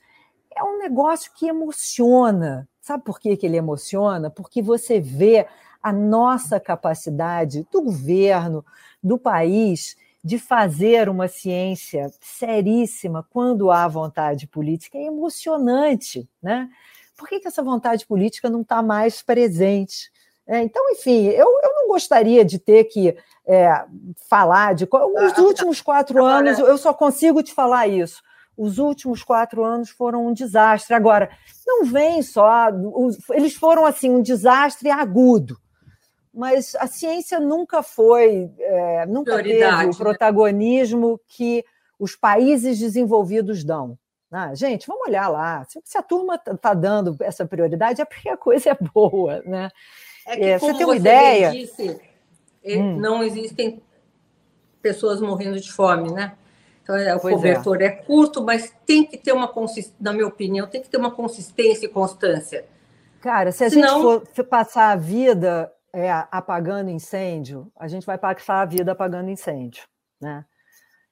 É 0.55 0.63
um 0.63 0.79
negócio 0.79 1.31
que 1.35 1.47
emociona. 1.47 2.67
Sabe 2.81 3.03
por 3.03 3.19
que, 3.19 3.35
que 3.35 3.45
ele 3.45 3.57
emociona? 3.57 4.29
Porque 4.29 4.61
você 4.61 4.99
vê 4.99 5.45
a 5.81 5.91
nossa 5.91 6.59
capacidade 6.59 7.65
do 7.71 7.81
governo, 7.81 8.65
do 9.01 9.17
país, 9.17 9.95
de 10.27 10.37
fazer 10.37 11.07
uma 11.07 11.29
ciência 11.29 12.11
seríssima 12.19 13.25
quando 13.29 13.71
há 13.71 13.87
vontade 13.87 14.45
política. 14.45 14.97
É 14.97 15.05
emocionante, 15.05 16.29
né? 16.43 16.69
Por 17.15 17.29
que, 17.29 17.39
que 17.39 17.47
essa 17.47 17.63
vontade 17.63 18.05
política 18.05 18.49
não 18.49 18.59
está 18.59 18.81
mais 18.81 19.21
presente? 19.21 20.11
É, 20.45 20.61
então, 20.61 20.83
enfim, 20.91 21.27
eu, 21.27 21.47
eu 21.47 21.73
não 21.75 21.87
gostaria 21.87 22.43
de 22.43 22.59
ter 22.59 22.83
que 22.83 23.15
é, 23.47 23.85
falar 24.29 24.75
de. 24.75 24.83
Os 24.83 25.37
ah, 25.37 25.41
últimos 25.41 25.79
quatro 25.79 26.21
anos, 26.25 26.59
eu 26.59 26.77
só 26.77 26.93
consigo 26.93 27.41
te 27.41 27.53
falar 27.53 27.87
isso. 27.87 28.21
Os 28.57 28.79
últimos 28.79 29.23
quatro 29.23 29.63
anos 29.63 29.89
foram 29.91 30.27
um 30.27 30.33
desastre. 30.33 30.93
Agora, 30.93 31.29
não 31.65 31.85
vem 31.85 32.21
só. 32.21 32.67
Eles 33.31 33.55
foram 33.55 33.85
assim, 33.85 34.09
um 34.09 34.21
desastre 34.21 34.89
agudo. 34.89 35.57
Mas 36.37 36.75
a 36.75 36.85
ciência 36.85 37.39
nunca 37.39 37.81
foi, 37.81 38.51
é, 38.59 39.07
nunca 39.07 39.41
teve 39.41 39.65
o 39.65 39.87
né? 39.87 39.89
protagonismo 39.97 41.13
né? 41.13 41.17
que 41.25 41.65
os 41.97 42.15
países 42.15 42.77
desenvolvidos 42.77 43.63
dão. 43.63 43.97
Ah, 44.31 44.53
gente, 44.53 44.85
vamos 44.85 45.07
olhar 45.07 45.29
lá. 45.29 45.65
Se, 45.65 45.81
se 45.83 45.97
a 45.97 46.03
turma 46.03 46.35
está 46.35 46.55
tá 46.55 46.75
dando 46.75 47.17
essa 47.21 47.43
prioridade, 47.43 48.01
é 48.01 48.05
porque 48.05 48.29
a 48.29 48.37
coisa 48.37 48.69
é 48.69 48.77
boa, 48.93 49.41
né? 49.47 49.71
É 50.27 50.35
que, 50.37 50.43
é, 50.43 50.59
você 50.59 50.73
tem 50.73 50.85
uma 50.85 50.93
você 50.93 50.99
ideia? 50.99 51.51
Disse, 51.51 52.01
hum. 52.63 52.97
não 52.97 53.23
existem 53.23 53.81
pessoas 54.79 55.19
morrendo 55.19 55.59
de 55.59 55.71
fome, 55.71 56.11
né? 56.11 56.33
Então, 56.83 56.95
é, 56.95 57.15
o 57.15 57.19
pois 57.19 57.33
é. 57.33 57.35
cobertor 57.35 57.81
é. 57.81 57.85
é. 57.85 57.89
curto, 57.89 58.43
mas 58.43 58.71
tem 58.85 59.03
que 59.03 59.17
ter 59.17 59.31
uma 59.31 59.47
consistência, 59.47 59.95
na 59.99 60.13
minha 60.13 60.27
opinião, 60.27 60.67
tem 60.67 60.83
que 60.83 60.89
ter 60.89 60.97
uma 60.97 61.09
consistência 61.09 61.87
e 61.87 61.89
constância. 61.89 62.63
Cara, 63.21 63.51
se 63.51 63.63
a 63.63 63.71
Senão... 63.71 64.19
gente 64.19 64.35
for 64.35 64.43
passar 64.43 64.91
a 64.91 64.95
vida 64.95 65.73
é, 65.93 66.11
apagando 66.31 66.89
incêndio, 66.89 67.71
a 67.75 67.87
gente 67.87 68.05
vai 68.05 68.17
passar 68.17 68.61
a 68.61 68.65
vida 68.65 68.91
apagando 68.91 69.29
incêndio, 69.29 69.83
né? 70.21 70.45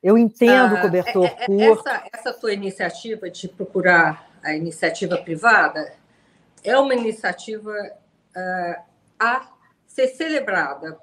Eu 0.01 0.17
entendo 0.17 0.75
ah, 0.75 0.81
cobertor 0.81 1.25
é, 1.25 1.45
curto. 1.45 1.87
Essa, 1.87 2.03
essa 2.13 2.33
tua 2.33 2.53
iniciativa 2.53 3.29
de 3.29 3.47
procurar 3.47 4.29
a 4.43 4.53
iniciativa 4.55 5.17
privada 5.17 5.93
é 6.63 6.77
uma 6.77 6.93
iniciativa 6.93 7.71
uh, 7.71 8.83
a 9.19 9.49
ser 9.87 10.09
celebrada. 10.09 10.99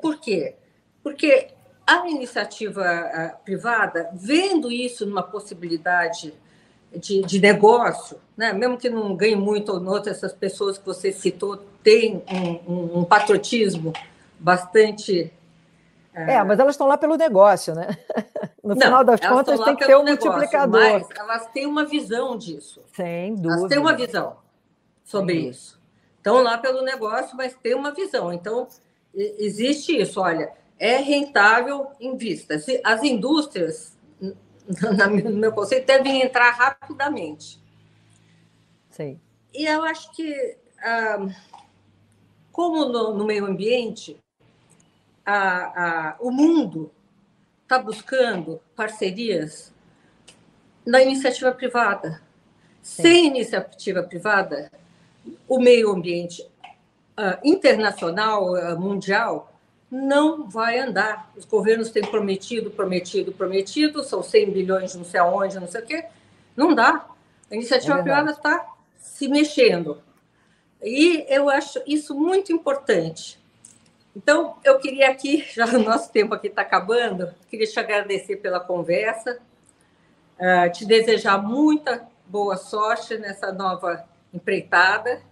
Por 0.00 0.18
quê? 0.18 0.56
Porque 1.02 1.48
a 1.86 2.08
iniciativa 2.08 2.82
uh, 2.82 3.44
privada, 3.44 4.08
vendo 4.14 4.72
isso 4.72 5.04
numa 5.04 5.22
possibilidade 5.22 6.32
de, 6.96 7.22
de 7.22 7.40
negócio, 7.40 8.18
né? 8.36 8.52
mesmo 8.52 8.78
que 8.78 8.88
não 8.88 9.14
ganhe 9.14 9.36
muito 9.36 9.72
ou 9.72 9.80
não, 9.80 9.98
essas 9.98 10.32
pessoas 10.32 10.78
que 10.78 10.86
você 10.86 11.12
citou 11.12 11.62
têm 11.82 12.22
um, 12.30 12.72
um, 12.72 12.98
um 12.98 13.04
patriotismo 13.04 13.92
bastante. 14.38 15.32
Uh... 16.14 16.18
É, 16.18 16.44
mas 16.44 16.58
elas 16.58 16.74
estão 16.74 16.86
lá 16.86 16.96
pelo 16.96 17.16
negócio, 17.16 17.74
né? 17.74 17.96
No 18.62 18.74
não, 18.74 18.82
final 18.82 19.02
das 19.02 19.20
contas, 19.20 19.58
tem 19.64 19.74
que 19.74 19.86
ter 19.86 19.96
um 19.96 20.04
negócio, 20.04 20.30
multiplicador. 20.30 20.80
Mas 20.80 21.08
elas 21.16 21.46
têm 21.46 21.66
uma 21.66 21.86
visão 21.86 22.36
disso. 22.36 22.82
Sem 22.94 23.34
dúvida. 23.34 23.54
Elas 23.54 23.68
têm 23.70 23.78
uma 23.78 23.96
visão 23.96 24.36
sobre 25.02 25.32
Sem 25.32 25.48
isso 25.48 25.80
estão 26.20 26.42
lá 26.42 26.58
pelo 26.58 26.82
negócio, 26.82 27.36
mas 27.36 27.54
tem 27.54 27.74
uma 27.74 27.92
visão. 27.92 28.32
Então, 28.32 28.68
existe 29.14 29.98
isso, 29.98 30.20
olha, 30.20 30.52
é 30.78 30.96
rentável 30.96 31.88
em 31.98 32.16
vista. 32.16 32.54
As 32.84 33.02
indústrias, 33.02 33.98
no 34.20 35.30
meu 35.36 35.52
conceito, 35.52 35.86
devem 35.86 36.22
entrar 36.22 36.50
rapidamente. 36.50 37.60
Sim. 38.90 39.18
E 39.52 39.66
eu 39.66 39.82
acho 39.82 40.12
que, 40.12 40.56
ah, 40.82 41.26
como 42.52 42.84
no, 42.86 43.14
no, 43.14 43.24
meio 43.24 43.46
ambiente, 43.46 44.16
a, 45.24 46.10
a, 46.10 46.16
o 46.20 46.30
mundo 46.30 46.90
está 47.62 47.78
buscando 47.78 48.60
parcerias 48.74 49.72
na 50.84 51.02
iniciativa 51.02 51.52
privada. 51.52 52.20
Sim. 52.82 53.02
Sem 53.02 53.26
iniciativa 53.26 54.02
privada, 54.02 54.72
o 55.46 55.58
meio 55.58 55.92
ambiente 55.92 56.42
uh, 56.42 57.38
internacional, 57.44 58.54
uh, 58.54 58.78
mundial, 58.80 59.52
não 59.90 60.48
vai 60.48 60.78
andar. 60.78 61.30
Os 61.36 61.44
governos 61.44 61.90
têm 61.90 62.02
prometido, 62.04 62.70
prometido, 62.70 63.32
prometido, 63.32 64.02
são 64.02 64.22
100 64.22 64.50
bilhões, 64.50 64.94
não 64.94 65.04
sei 65.04 65.20
aonde, 65.20 65.58
não 65.58 65.68
sei 65.68 65.82
o 65.82 65.86
quê. 65.86 66.04
Não 66.56 66.74
dá. 66.74 67.06
A 67.50 67.54
iniciativa 67.54 67.98
é 67.98 68.02
privada 68.02 68.30
está 68.30 68.66
se 68.98 69.28
mexendo. 69.28 70.00
E 70.82 71.26
eu 71.28 71.48
acho 71.48 71.80
isso 71.86 72.14
muito 72.14 72.52
importante. 72.52 73.38
Então, 74.16 74.56
eu 74.64 74.78
queria 74.78 75.10
aqui, 75.10 75.46
já 75.54 75.66
o 75.66 75.82
nosso 75.82 76.10
tempo 76.10 76.34
aqui 76.34 76.48
está 76.48 76.62
acabando, 76.62 77.32
queria 77.48 77.66
te 77.66 77.78
agradecer 77.78 78.36
pela 78.36 78.60
conversa, 78.60 79.38
uh, 80.38 80.72
te 80.72 80.84
desejar 80.84 81.38
muita 81.42 82.08
boa 82.26 82.56
sorte 82.56 83.16
nessa 83.18 83.52
nova 83.52 84.04
empreitada 84.32 85.22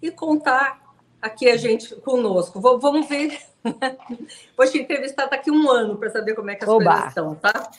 e 0.00 0.10
contar 0.10 0.80
aqui 1.20 1.48
a 1.48 1.56
gente 1.56 1.94
conosco. 1.96 2.60
Vamos 2.60 3.08
ver. 3.08 3.38
Vou 4.56 4.66
te 4.66 4.78
entrevistar 4.78 5.26
daqui 5.26 5.50
a 5.50 5.52
um 5.52 5.70
ano 5.70 5.96
para 5.96 6.10
saber 6.10 6.34
como 6.34 6.50
é 6.50 6.56
que 6.56 6.64
as 6.64 6.70
Oba. 6.70 6.84
coisas 6.84 7.08
estão, 7.08 7.34
tá? 7.36 7.70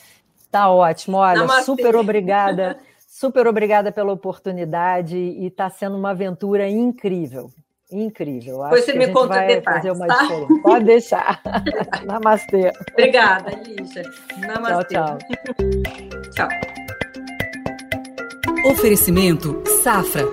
Tá 0.49 0.69
ótimo. 0.69 1.17
Olha, 1.17 1.39
Namastê. 1.39 1.63
super 1.65 1.95
obrigada. 1.95 2.79
Super 3.23 3.47
obrigada 3.47 3.89
pela 3.89 4.11
oportunidade 4.11 5.15
e 5.15 5.47
está 5.47 5.69
sendo 5.69 5.95
uma 5.95 6.09
aventura 6.09 6.67
incrível. 6.67 7.49
Incrível. 7.89 8.61
Acho 8.63 8.83
você 8.83 8.91
me 8.91 9.07
conta 9.13 9.35
vai 9.35 9.47
detalhes, 9.47 9.81
fazer 9.81 9.91
uma 9.91 10.07
tá? 10.07 10.23
diferença. 10.23 10.61
Pode 10.61 10.85
deixar. 10.85 11.41
Namastê. 12.05 12.73
Obrigada, 12.91 13.51
Lígia. 13.65 14.03
Namastê. 14.45 14.95
Tchau, 14.95 15.17
tchau. 16.35 16.49
tchau. 16.49 16.49
Oferecimento 18.69 19.63
Safra 19.81 20.27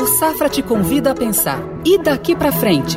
o 0.00 0.06
Safra 0.06 0.48
te 0.48 0.62
convida 0.62 1.10
a 1.10 1.14
pensar. 1.14 1.58
E 1.84 1.98
daqui 1.98 2.34
para 2.34 2.50
frente? 2.50 2.96